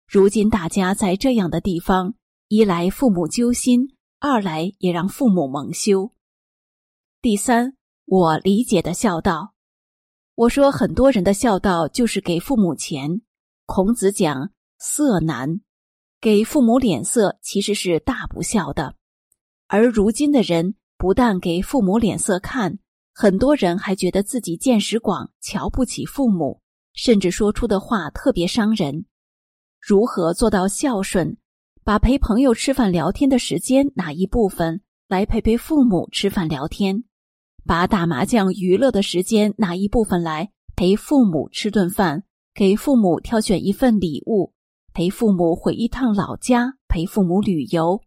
[0.07, 2.15] 如今大家在这样的地方，
[2.47, 6.13] 一来父母揪心，二来也让父母蒙羞。
[7.21, 7.75] 第三，
[8.05, 9.55] 我理解的孝道，
[10.37, 13.23] 我说很多人的孝道就是给父母钱。
[13.67, 15.61] 孔子讲色难，
[16.21, 18.95] 给父母脸色其实是大不孝的，
[19.67, 20.77] 而如今的人。
[21.05, 22.79] 不但给父母脸色看，
[23.13, 26.63] 很多人还觉得自己见识广，瞧不起父母，
[26.95, 29.05] 甚至说出的话特别伤人。
[29.79, 31.37] 如何做到孝顺？
[31.85, 37.05] 把陪朋友吃饭聊天的时间拿一部分来陪陪父母吃饭聊天，
[37.67, 42.25] 把打麻将娱乐的时间拿一部分来陪父母吃顿饭，
[42.55, 44.55] 给父母挑选一份礼物，
[44.95, 48.01] 陪父母回一趟老家，陪父母旅游。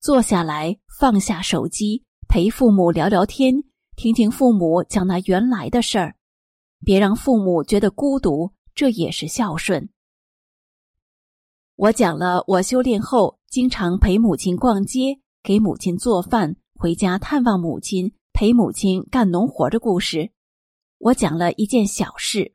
[0.00, 3.62] 坐下来，放下手机，陪父母聊聊天，
[3.96, 6.16] 听听父母讲那原来的事儿，
[6.82, 9.90] 别让父母觉得孤独，这也是孝顺。
[11.76, 20.30] 我讲了，我修炼后经常陪母亲逛街，给母亲做饭，回家探望母亲，陪母亲干农活的故事。
[20.96, 22.54] 我讲了一件小事：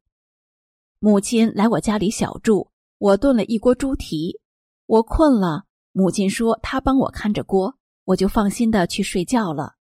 [0.98, 4.40] 母亲来我家里小住，我炖了一锅猪蹄，
[4.88, 5.66] 我困了。
[5.98, 7.74] 母亲说：“她帮我看着锅，
[8.04, 9.76] 我就放心的去睡觉了。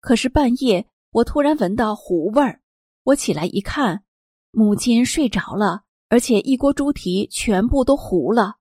[0.00, 2.62] 可是半夜，我突然闻到糊味儿，
[3.02, 4.02] 我起来一看，
[4.50, 8.56] 母亲睡着了，而且一锅猪蹄全部都糊了。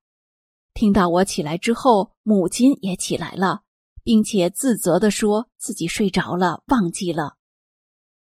[0.74, 3.62] 听到我起来之后，母亲也起来了，
[4.04, 7.38] 并且自责的说自己睡着了，忘记了。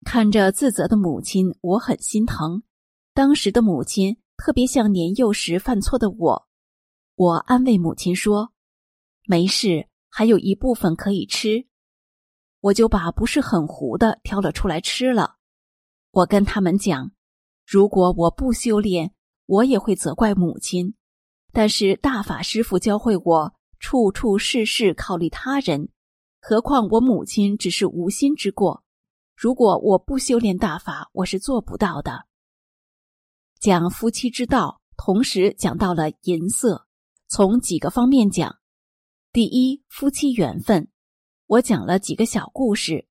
[0.04, 2.64] 看着自责的母亲，我很心疼。
[3.14, 6.48] 当时的母亲特别像年幼时犯错的我，
[7.14, 8.50] 我安慰母亲说。”
[9.28, 11.66] 没事，还有一部分可以吃，
[12.60, 15.36] 我就把不是很糊的挑了出来吃了。
[16.12, 17.10] 我跟他们讲，
[17.66, 19.12] 如果我不修炼，
[19.46, 20.94] 我也会责怪母亲。
[21.52, 25.88] 但是大法师傅教会我，处处事事考虑他人，
[26.40, 28.84] 何况我母亲只是无心之过。
[29.34, 32.26] 如果我不修炼大法，我是做不到的。
[33.58, 36.86] 讲夫妻之道，同时讲到了银色，
[37.26, 38.56] 从几个方面讲。
[39.36, 40.88] 第一，夫妻缘分，
[41.46, 43.06] 我讲了几个小故事。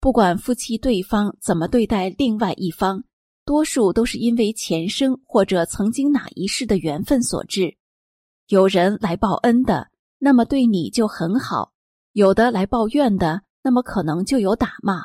[0.00, 3.04] 不管夫妻对方怎么对待另外一方，
[3.46, 7.78] 多数都是因为前生或者曾经哪一世的缘分所致。
[8.48, 11.72] 有人来报恩的，那么对你就很好；
[12.12, 15.04] 有的来报怨的，那么可能就有打骂。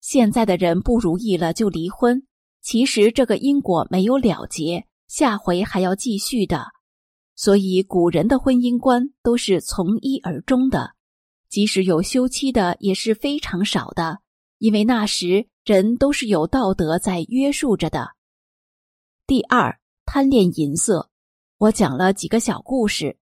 [0.00, 2.26] 现在的人不如意了就离婚，
[2.60, 6.73] 其实这个因果没有了结，下回还要继续的。
[7.36, 10.94] 所以，古人的婚姻观都是从一而终的，
[11.48, 14.20] 即使有休妻的也是非常少的，
[14.58, 18.10] 因为那时人都是有道德在约束着的。
[19.26, 21.10] 第二，贪恋银色，
[21.58, 23.18] 我讲了几个小故事，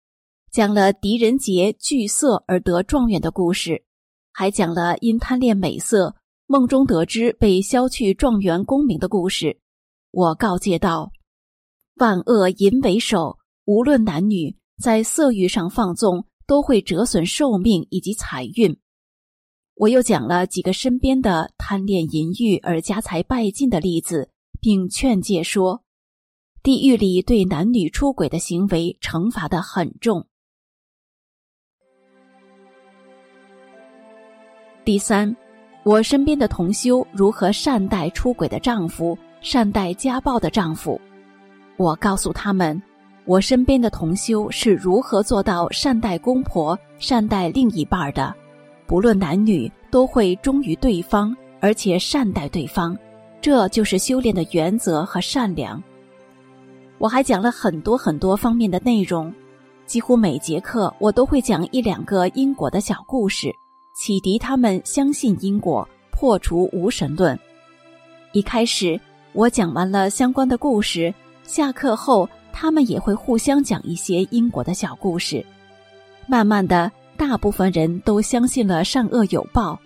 [0.51, 3.85] 讲了狄仁杰惧色而得状元的故事，
[4.33, 6.15] 还讲了因贪恋美色，
[6.47, 9.61] 梦中得知被削去状元功名的故事。
[10.11, 11.13] 我告诫道
[11.95, 18.75] ：“万恶淫为首。”无论男女，在色欲上放纵，都会折损寿命以及财运。
[19.75, 25.83] 我又讲了几个身边的贪恋淫欲而家财败尽的例子，并劝诫说，
[26.63, 30.27] 地狱里对男女出轨的行为惩罚的很重。
[34.83, 35.35] 第三，
[35.83, 40.99] 我身边的同修如何善待出轨的丈夫，善待家暴的丈夫。
[41.77, 42.81] 我告诉他们。
[43.25, 48.33] 我身边的同修是如何做到善待公婆、善待另一半的？
[48.87, 52.97] 不论男女，都会忠于对方，而且善待对方，
[53.39, 55.81] 这就是修炼的原则和善良。
[56.97, 59.33] 我还讲了很多很多方面的内容，
[59.85, 63.53] 几乎每节课我都会讲一两个因果的小故事，
[63.93, 67.39] 启迪他们相信因果，破除无神论。
[68.33, 68.99] 一开始
[69.33, 71.13] 我讲完了相关的故事，
[71.43, 72.27] 下课后。
[72.53, 75.45] 他们也会互相讲一些因果的小故事，
[76.27, 79.79] 慢慢的，大部分人都相信了善恶有报，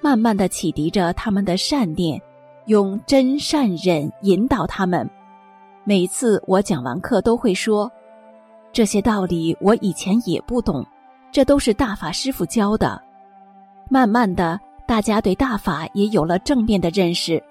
[0.00, 2.20] 慢慢的启迪着他们的善念，
[2.66, 5.08] 用真善忍引导他们。
[5.84, 7.90] 每次我讲完课都会说，
[8.72, 10.84] 这些道理我以前也不懂，
[11.30, 13.00] 这都是大法师傅教的。
[13.88, 17.42] 慢慢的，大家对大法也有了正面的认识。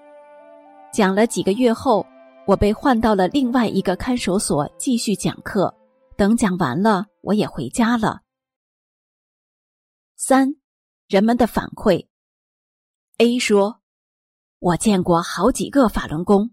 [0.92, 2.04] 讲了几个月后。
[2.46, 5.74] 我被换到了另外一个看守所继续讲课，
[6.16, 8.20] 等讲完了，我也回家了。
[10.16, 10.54] 三，
[11.08, 12.06] 人们的反馈。
[13.18, 13.80] A 说
[14.60, 16.52] ：“我见过好几个法轮功，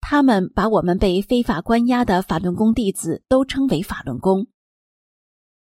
[0.00, 4.48] 他们把我们被非法关押的法轮功弟子都称为法轮功。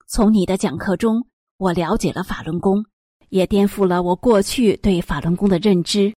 [0.08, 1.28] 从你的讲课中，
[1.58, 2.86] 我了解了法轮功，
[3.30, 6.16] 也颠覆了我过去对法轮功的认知。”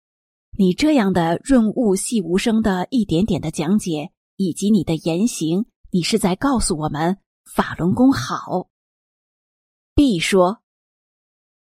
[0.60, 8.68] 你这样的润物细无声的一点点的讲解，以及你的言行，你是在告诉我们法轮功好。
[9.94, 10.58] B 说：“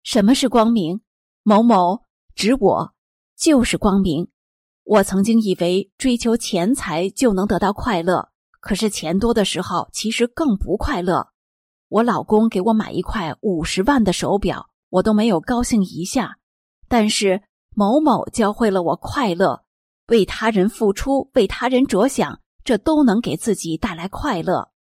[0.01, 1.01] 什么是光明？
[1.43, 2.03] 某某
[2.35, 2.93] 指我
[3.35, 4.29] 就是光明。
[4.85, 8.29] 我曾经以为追求钱财就能得到快乐，
[8.61, 11.27] 可是钱多的时候其实更不快乐。
[11.89, 16.37] 我老公给我买一块五十万的手表，我都没有高兴一下，
[16.87, 17.41] 但是。”
[17.77, 19.65] 某某教会了我快乐，
[20.07, 24.71] 为他人付出，为他人着想，这都能给自己带来快乐。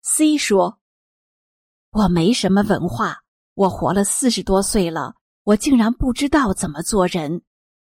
[0.00, 0.78] C 说
[1.90, 3.18] ：“我没什么文化，
[3.54, 7.42] 我活了四十多岁了，我竟然不知道怎么做人。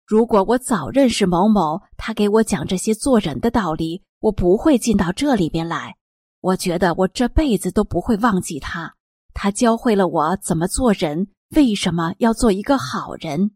[0.06, 5.96] 如果我早认识某某，他给我讲这些做人的道理，我不会进到这里边来。
[6.40, 8.94] 我觉得我这辈子都不会忘记他，
[9.34, 13.50] 他教会了我怎么做人，为什么要做一个好人。”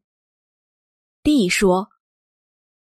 [1.24, 1.88] D 说：“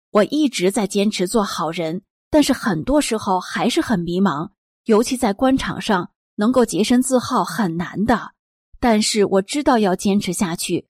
[0.09, 4.49] 我一直在坚持做好人，但是很多时候还是很迷茫，
[4.86, 8.31] 尤其在官场上，能够洁身自好很难的。
[8.79, 10.89] 但是我知道要坚持下去。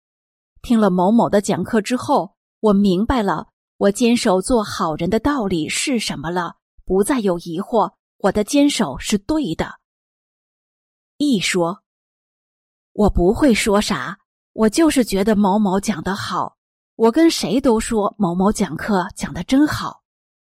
[0.62, 9.82] 听了某某的讲课之后，我明白了我坚守做好人的道理是什么了，不再有疑惑，我的坚守是对的。
[11.18, 11.84] ”E 说
[12.94, 14.20] ：“我不会说啥，
[14.54, 16.56] 我就是觉得某某讲的好。”
[16.96, 20.04] 我跟谁都说某某讲课讲的真好，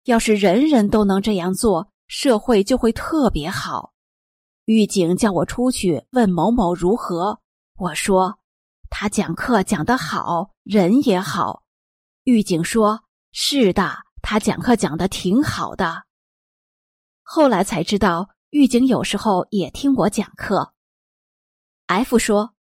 [0.06, 3.94] 要是人人都能这样做，社会就会特别好。
[4.66, 7.42] 狱警叫我出去问某某如何，
[7.78, 8.40] 我说
[8.90, 11.64] 他讲课讲得好，人也好。
[12.24, 16.06] 狱警说：“是的，他讲课讲的挺好的。”
[17.22, 20.74] 后来才知道，狱警有时候也听我讲课。
[21.86, 22.56] F 说：“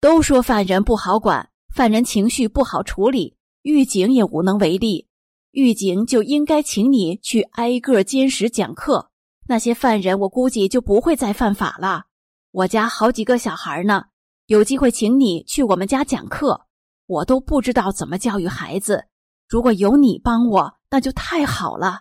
[0.00, 5.08] 都说犯人不好管。”犯人情绪不好处理，狱警也无能为力。
[5.52, 9.10] 狱警就应该请你去挨个监室讲课，
[9.46, 12.04] 那些犯人我估计就不会再犯法了。
[12.50, 14.04] 我家好几个小孩呢，
[14.46, 16.66] 有机会请你去我们家讲课，
[17.06, 19.06] 我都不知道怎么教育孩子。
[19.48, 22.00] 如果有你帮我，那就太好了。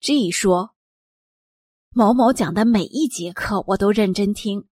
[0.00, 0.74] G 说
[1.92, 4.64] ：“某某讲的每一节课我都认真听，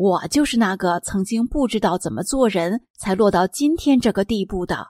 [0.00, 4.86] 我就是那个曾经不知道怎么做人才落到今天这个地步的。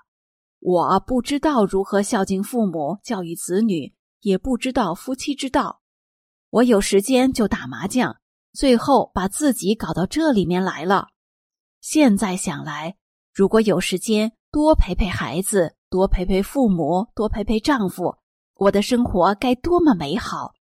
[0.61, 5.81] 我不知道如何孝敬父母、教育子女，也不知道夫妻之道。
[6.51, 8.19] 我有时间就打麻将。”
[8.55, 11.09] 最后把自己搞到这里面来了。
[11.81, 12.97] 现在想来，
[13.33, 18.17] 如果有时间多陪陪孩子，多陪陪父母，多陪陪丈夫，
[18.55, 20.53] 我的生活该多么美好！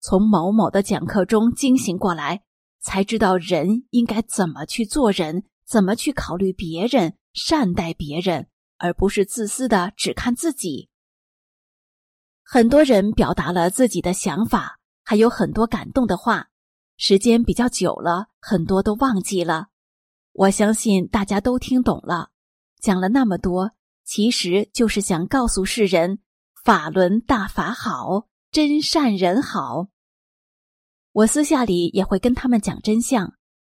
[0.00, 2.42] 从某某的讲课中惊醒过来，
[2.84, 10.90] 才知道人应该怎么去做人，怎么去考虑别人，善待别人，而不是自私的只看自己。
[12.42, 16.50] 很多人表达了自己的想法，还有很多感动的话。
[16.98, 19.68] 时间比较久了，很多都忘记了。
[20.32, 22.30] 我相信大家都听懂了。
[22.80, 23.72] 讲了那么多，
[24.04, 26.18] 其实就是想告诉世人：
[26.62, 29.88] 法轮大法好，真善人好。
[31.14, 33.32] 我私下里也会跟他们讲真相。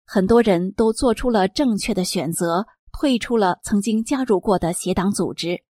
[0.04, 5.62] 很多人都做出了正确的选择，退出了曾经加入过的邪党组织。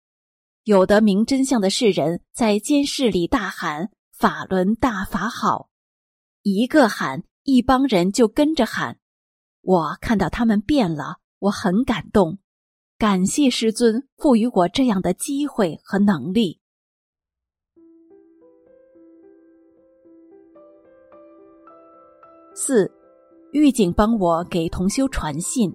[0.63, 5.69] 有的明真相的世人，在监视里大喊：“法轮大法好！”
[6.41, 7.23] 一个喊。
[7.47, 8.97] 一帮人就跟着喊，
[9.61, 12.39] 我看到他们变了，我很感动，
[12.97, 16.59] 感谢师尊赋予我这样的机会和能力。
[22.57, 22.89] 四，
[23.51, 25.69] 狱警帮我给同修传信，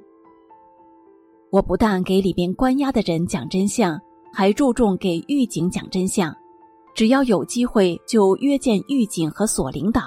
[1.50, 4.00] 我不但给里边关押的人讲真相，
[4.32, 6.34] 还注重给狱警讲真相，
[6.94, 10.04] 只要有机会就约见狱警和所领导。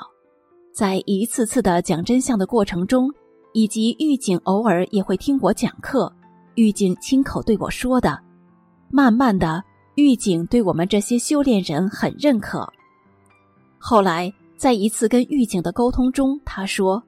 [0.73, 3.07] 在一次次的讲真相的过程中，
[3.53, 6.11] 以及狱警偶尔也会听我讲课，
[6.55, 8.19] 狱警亲口对我说的。
[8.89, 9.63] 慢慢的，
[9.93, 12.67] 狱警对我们这些修炼人很认可。
[13.77, 14.33] 后来，
[14.63, 17.03] 在一次跟狱警的沟通中，他说：“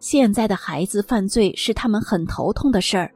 [0.00, 3.10] 现在的孩子犯罪是他们很头痛的事儿。”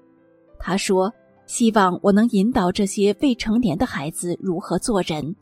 [0.59, 1.13] 他说
[1.45, 5.37] ：“希望我能引导这些未成年的孩子如何做人。”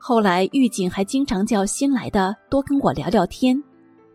[0.00, 3.62] 后来，狱警还经常叫新来的多跟我聊聊天，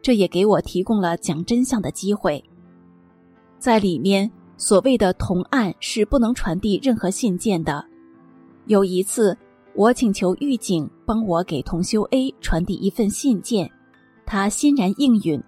[0.01, 2.43] 这也给我提供了讲真相的机会。
[3.59, 7.85] 在里面，所谓的同案是不能传递任何信件的。
[8.65, 9.37] 有一次，
[9.75, 13.69] 我请求狱警帮我给同修 A 传递一份信件，
[14.25, 15.43] 他欣然应允。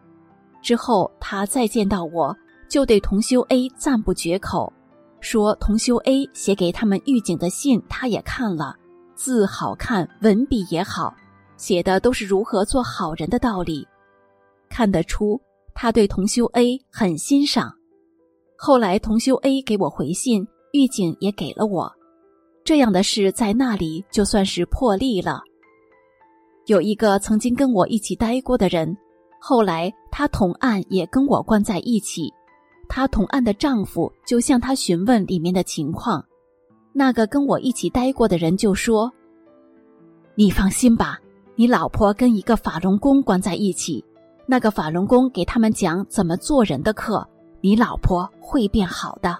[0.61, 2.36] 之后，他再见到我，
[2.68, 4.74] 就对同修 A 赞不绝口，
[5.22, 8.76] 说同修 A 写给他们狱警的信，他也看了。
[9.16, 11.16] 字好看，文笔也好，
[11.55, 13.88] 写的都是如何做好人的道理，
[14.68, 15.39] 看得出
[15.74, 17.72] 他对同修 A 很欣赏。
[18.57, 21.89] 后来同修 A 给我回信，狱警也给了我，
[22.66, 25.41] 这样的事在那里就算是破例了。
[26.66, 28.97] 有一个曾经跟我一起待过的人，
[29.39, 32.32] 后来他同案也跟我关在一起，
[32.88, 36.24] 他同案的丈夫就向他询问里面的情况。
[36.93, 39.11] 那个跟我一起待过的人就说
[40.36, 41.20] ：“你放心吧，
[41.55, 44.03] 你老婆跟一个法轮功关在一起，
[44.45, 47.28] 那个法轮功给他们讲怎么做人的课，
[47.61, 49.38] 你老婆会变好的。”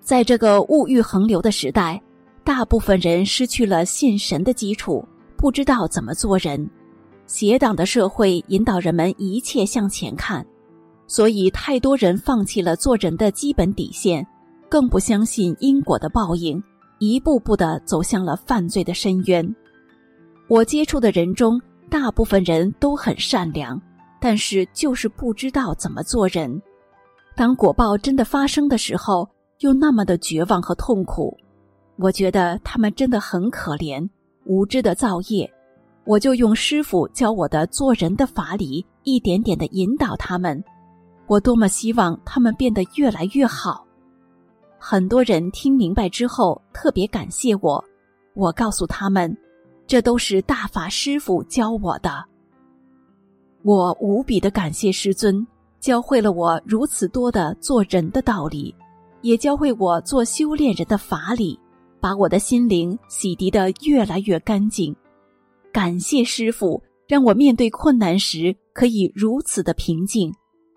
[0.00, 2.02] 在这个物欲横流的时代，
[2.42, 5.06] 大部分人失去了信神的基础，
[5.42, 6.70] 不知道怎么做人。
[7.26, 10.46] 邪党的社会引导人们一切向前看，
[11.08, 14.24] 所以太多人放弃了做人的基本底线。
[14.68, 16.62] 更不相信因果的报应，
[17.00, 19.44] 一步步的走向了犯罪的深渊。
[20.46, 23.82] 我接触的人中，大部分人都很善良，
[24.20, 26.62] 但是就是不知道怎么做人。
[27.34, 29.28] 当果报真的发生的时候，
[29.58, 31.36] 又那么的绝望和痛苦。
[31.98, 34.08] 我觉得他们真的很可怜，
[34.44, 35.50] 无知的造业。
[36.04, 40.62] 我就用师傅教我的做人的法理，一点点的引导他们。
[41.28, 43.86] 我多么希望他们变得越来越好。
[44.78, 47.82] 很多人听明白之后特别感谢我，
[48.34, 49.34] 我告诉他们，
[49.86, 52.24] 这都是大法师傅教我的。
[53.62, 55.46] 我无比的感谢师尊，
[55.78, 58.74] 教会了我如此多的做人的道理，
[59.20, 61.56] 也教会我做修炼人的法理，
[62.02, 64.94] 把我的心灵洗涤的越来越干净。
[65.72, 70.34] 感谢师傅，让我面对困难时可以如此的平静。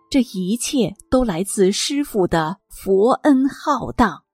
[0.07, 4.24] 这一切都来自师傅的佛恩浩荡。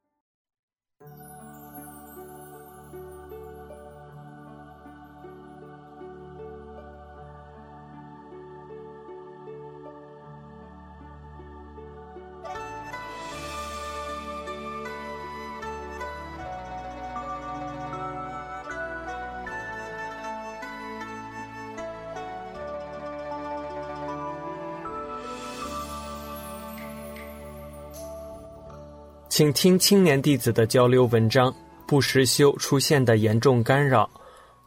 [29.42, 31.52] 请听青年弟子的交流文章：
[31.88, 34.08] 不实修出现的严重干扰。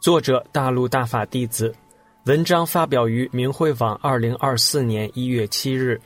[0.01, 1.73] 作者：大陆大法弟子。
[2.25, 6.01] 文章发表于明慧网，二零二四年一月七日。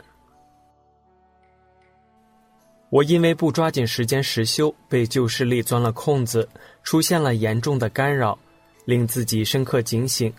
[2.91, 6.47] 我因为不抓紧时间实修，被旧势力钻了空子，
[6.83, 8.39] 出现了严重的干扰，
[8.85, 10.31] 令自己深刻警醒。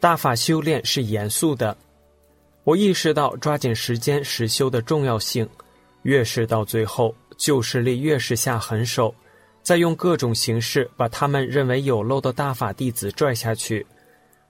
[0.00, 1.76] 大法修炼是严肃的，
[2.64, 5.48] 我意识到抓紧时间实修的重要性。
[6.02, 9.14] 越是到最后，旧势力越是下狠手，
[9.62, 13.86] 再用各种形式把他们认为有漏的大法弟子拽下去。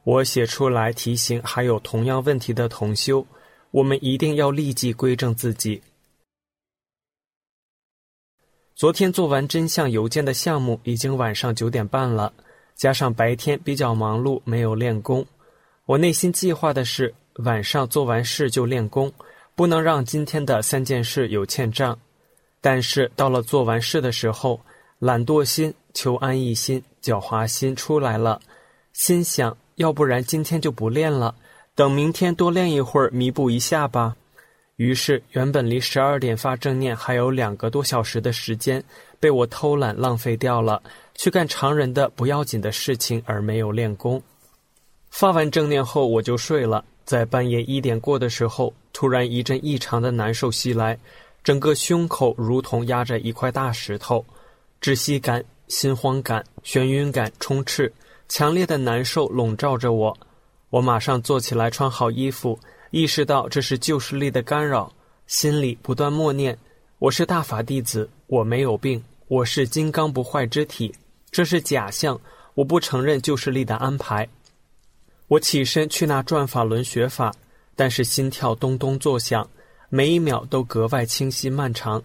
[0.04, 3.24] 我写出来提醒还有同样问题的同修，
[3.70, 5.80] 我们一定要立即归正自己。
[8.74, 12.32] 昨天做完真相邮件的项目，已经晚上九点半了，
[12.74, 15.24] 加上白天比较忙碌，没有练功。
[15.86, 17.14] 我内心计划的是
[17.44, 19.12] 晚上做完事就练功，
[19.54, 21.96] 不能让今天的三件事有欠账。
[22.62, 24.58] 但是到了做完事的时候，
[24.98, 28.40] 懒惰心、求安逸心、狡猾心出来了，
[28.94, 29.54] 心想。
[29.76, 31.34] 要不然今天就不练了，
[31.74, 34.14] 等明天多练一会儿，弥补一下吧。
[34.76, 38.84] 于是，原本离十二点发正念还有两个多小时的时间，
[39.18, 40.80] 被我偷懒浪费掉了，
[41.14, 44.22] 去干常人的不要紧的事情，而没有练功。
[45.10, 46.84] 发完正念后，我就睡了。
[47.04, 50.96] 在半夜一点过的时候，突然一阵异常的难受袭来，
[51.44, 54.24] 整个胸口如同压着一块大石头，
[54.80, 57.92] 窒息感、心慌感、眩晕感充斥。
[58.28, 60.16] 强烈的难受笼罩着我，
[60.70, 62.58] 我马上坐起来，穿好衣服，
[62.90, 64.90] 意识到这是旧势力的干扰，
[65.26, 66.56] 心里不断默念
[66.98, 70.94] ：“我是大法弟子，我没有病，我是金刚不坏之体，
[71.30, 72.18] 这是假象，
[72.54, 74.26] 我不承认旧势力的安排。”
[75.28, 77.34] 我起身去拿转法轮学法，
[77.76, 79.46] 但是心跳咚咚作响，
[79.94, 82.02] 每一秒都格外清晰漫长。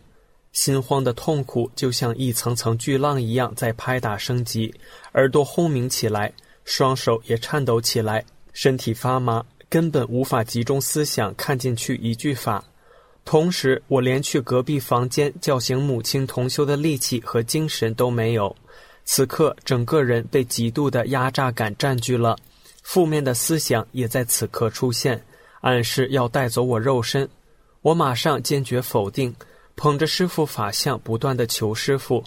[0.52, 4.74] 心慌的痛苦就像一层层巨浪一样在拍打升级，
[5.14, 6.34] 耳朵轰鸣起来，
[6.66, 12.62] 双手也颤抖起来，身体发麻，根本无法集中思想看进去一句法。
[13.24, 18.54] 同时，我连去隔壁房间叫醒母亲同修的力气和精神都没有。
[19.06, 22.36] 此刻，整个人被极度的压榨感占据了，
[22.84, 25.24] 负面的思想也在此刻出现，
[25.62, 27.30] 暗示要带走我肉身。
[27.82, 29.36] 我马上坚决否定。
[29.80, 32.24] 捧着师傅法相，不断的求师傅，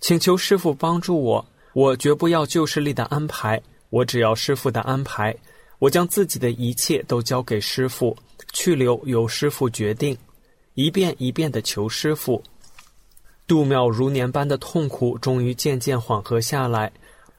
[0.00, 1.46] 请求师傅帮助我。
[1.74, 5.32] 我绝不要旧势力的安排，我只要师傅的安排。
[5.78, 8.16] 我将自己的一切都交给师傅，
[8.52, 10.18] 去留由师傅决定。
[10.74, 12.42] 一遍一遍的求师傅，
[13.46, 16.90] 度秒如年般的痛苦终于渐渐缓和下来。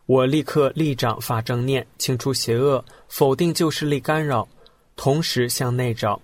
[0.06, 4.48] 我立刻立掌发正念，清除邪恶，否定旧势力干扰，
[4.96, 6.22] 同时向内找。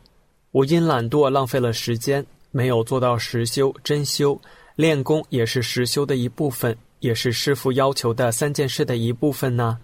[0.51, 2.25] 我因懒惰浪费了时间。
[2.51, 4.41] 没有做到实修真修，
[4.75, 9.77] 练功也是实修的一部分，也是师傅要求的三件事的一部分呢。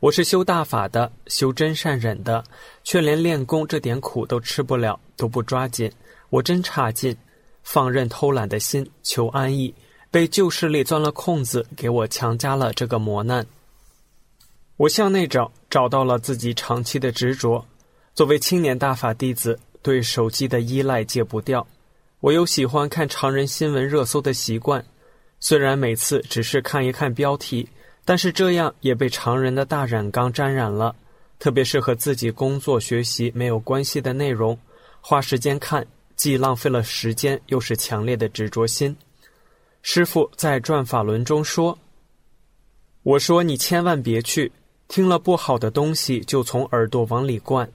[0.00, 2.44] 我是修大法的，修真善忍的，
[2.82, 5.90] 却连练功这点苦都吃不了，都不抓紧，
[6.28, 7.16] 我真差劲！
[7.62, 9.74] 放任偷懒的心，求安逸，
[10.10, 13.46] 被旧势力钻了空子，给我强加了这个磨难。
[14.76, 17.64] 我向内找，找到了自己长期的执着。
[18.14, 21.64] 作为青年大法弟子，对手机的依赖戒不掉。
[22.20, 24.82] 我有喜欢看常人新闻热搜的习惯，
[25.40, 27.68] 虽然每次只是看一看标题，
[28.02, 30.96] 但是这样也被常人的大染缸沾染了。
[31.38, 34.58] 特别是和自己工作学习没有关系的内容，
[35.02, 38.96] 花时间看，既浪费了时间，又是强烈的执着心。
[39.82, 41.78] 师傅在转法轮中说
[43.04, 44.50] ：“我说你千万别去，
[44.88, 47.70] 听了不好的东西就从耳朵往里灌。”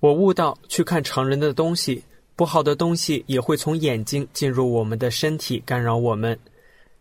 [0.00, 2.02] 我悟到，去看常人的东西。
[2.34, 6.38] 不好的东西也会从眼睛进入我们的身体，干扰我们。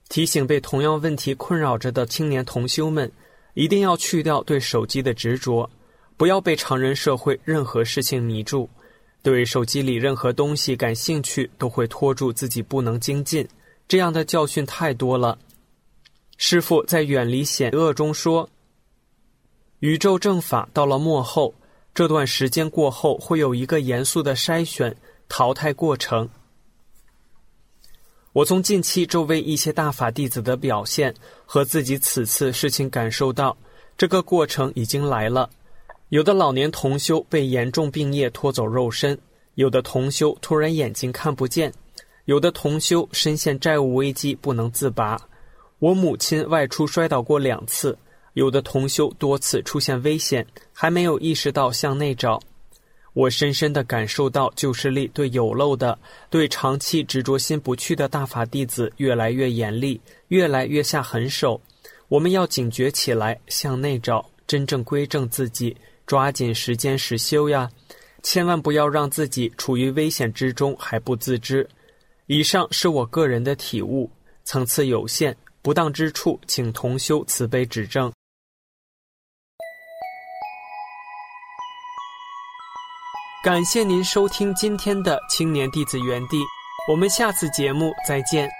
[0.09, 3.09] 提醒被同样问题困扰着的青年同修们，
[3.53, 5.69] 一定要去掉对手机的执着，
[6.17, 8.69] 不要被常人社会任何事情迷住。
[9.21, 13.47] 对手机里任何东西感兴趣，都会拖住自己不能精进。
[13.87, 15.37] 这样的教训太多了。
[16.37, 18.49] 师傅在远离险恶中说
[19.79, 21.53] ：“宇宙正法到了末后，
[21.99, 24.95] 这段时间过后，会有一个严肃的筛选。”
[25.27, 26.29] 淘汰过程。
[28.31, 31.13] 我从近期周围一些大法弟子的表现
[31.45, 33.57] 和自己此次事情感受到，
[33.97, 35.49] 这个过程已经来了。
[36.07, 39.19] 有的老年同修被严重病业拖走肉身，
[39.55, 41.69] 有的同修突然眼睛看不见，
[42.23, 45.19] 有的同修深陷债务危机不能自拔。
[45.79, 47.97] 我母亲外出摔倒过两次，
[48.39, 52.41] 有的同修多次出现危险，还没有意识到向内找。
[53.11, 61.59] 我深深地感受到旧势力对有漏的、对长期执着心不去的大法弟子越来越严厉，越来越下狠手。
[62.07, 65.75] 我们要警觉起来，向内找，真正归正自己，
[66.07, 67.69] 抓紧时间实修呀！
[68.23, 71.67] 千万不要让自己处于危险之中还不自知。
[72.27, 74.09] 以上是我个人的体悟，
[74.45, 78.09] 层次有限，不当之处，请同修慈悲指正。
[83.41, 86.37] 感谢您收听今天的青年弟子园地，
[86.91, 88.58] 我们下次节目再见。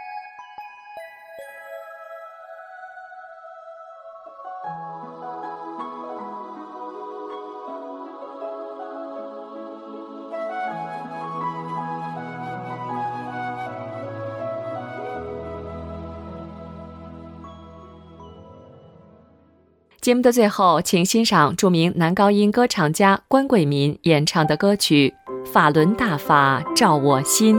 [20.02, 25.14] 节目的最后，请欣赏著名男高音歌唱家关桂民演唱的歌曲
[25.46, 27.58] 《法轮大法照我心》。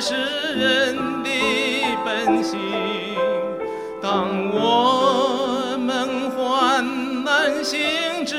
[0.00, 0.14] 是
[0.56, 1.30] 人的
[2.06, 2.58] 本性
[4.00, 7.78] 当我们患难心
[8.24, 8.34] 只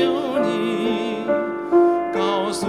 [0.00, 1.24] 有你
[2.12, 2.66] 告诉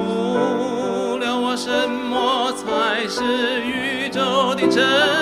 [1.17, 5.16] 了我什么才是宇宙的真。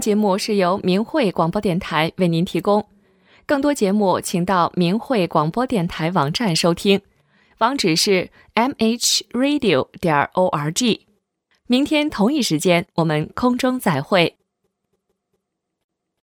[0.00, 2.86] 节目是由明慧广播电台为您提供，
[3.46, 7.00] 更多节目请到明慧广播电台网站收听，
[7.58, 11.06] 网址是 m h radio 点 o r g。
[11.66, 14.35] 明天同一时间，我们空中再会。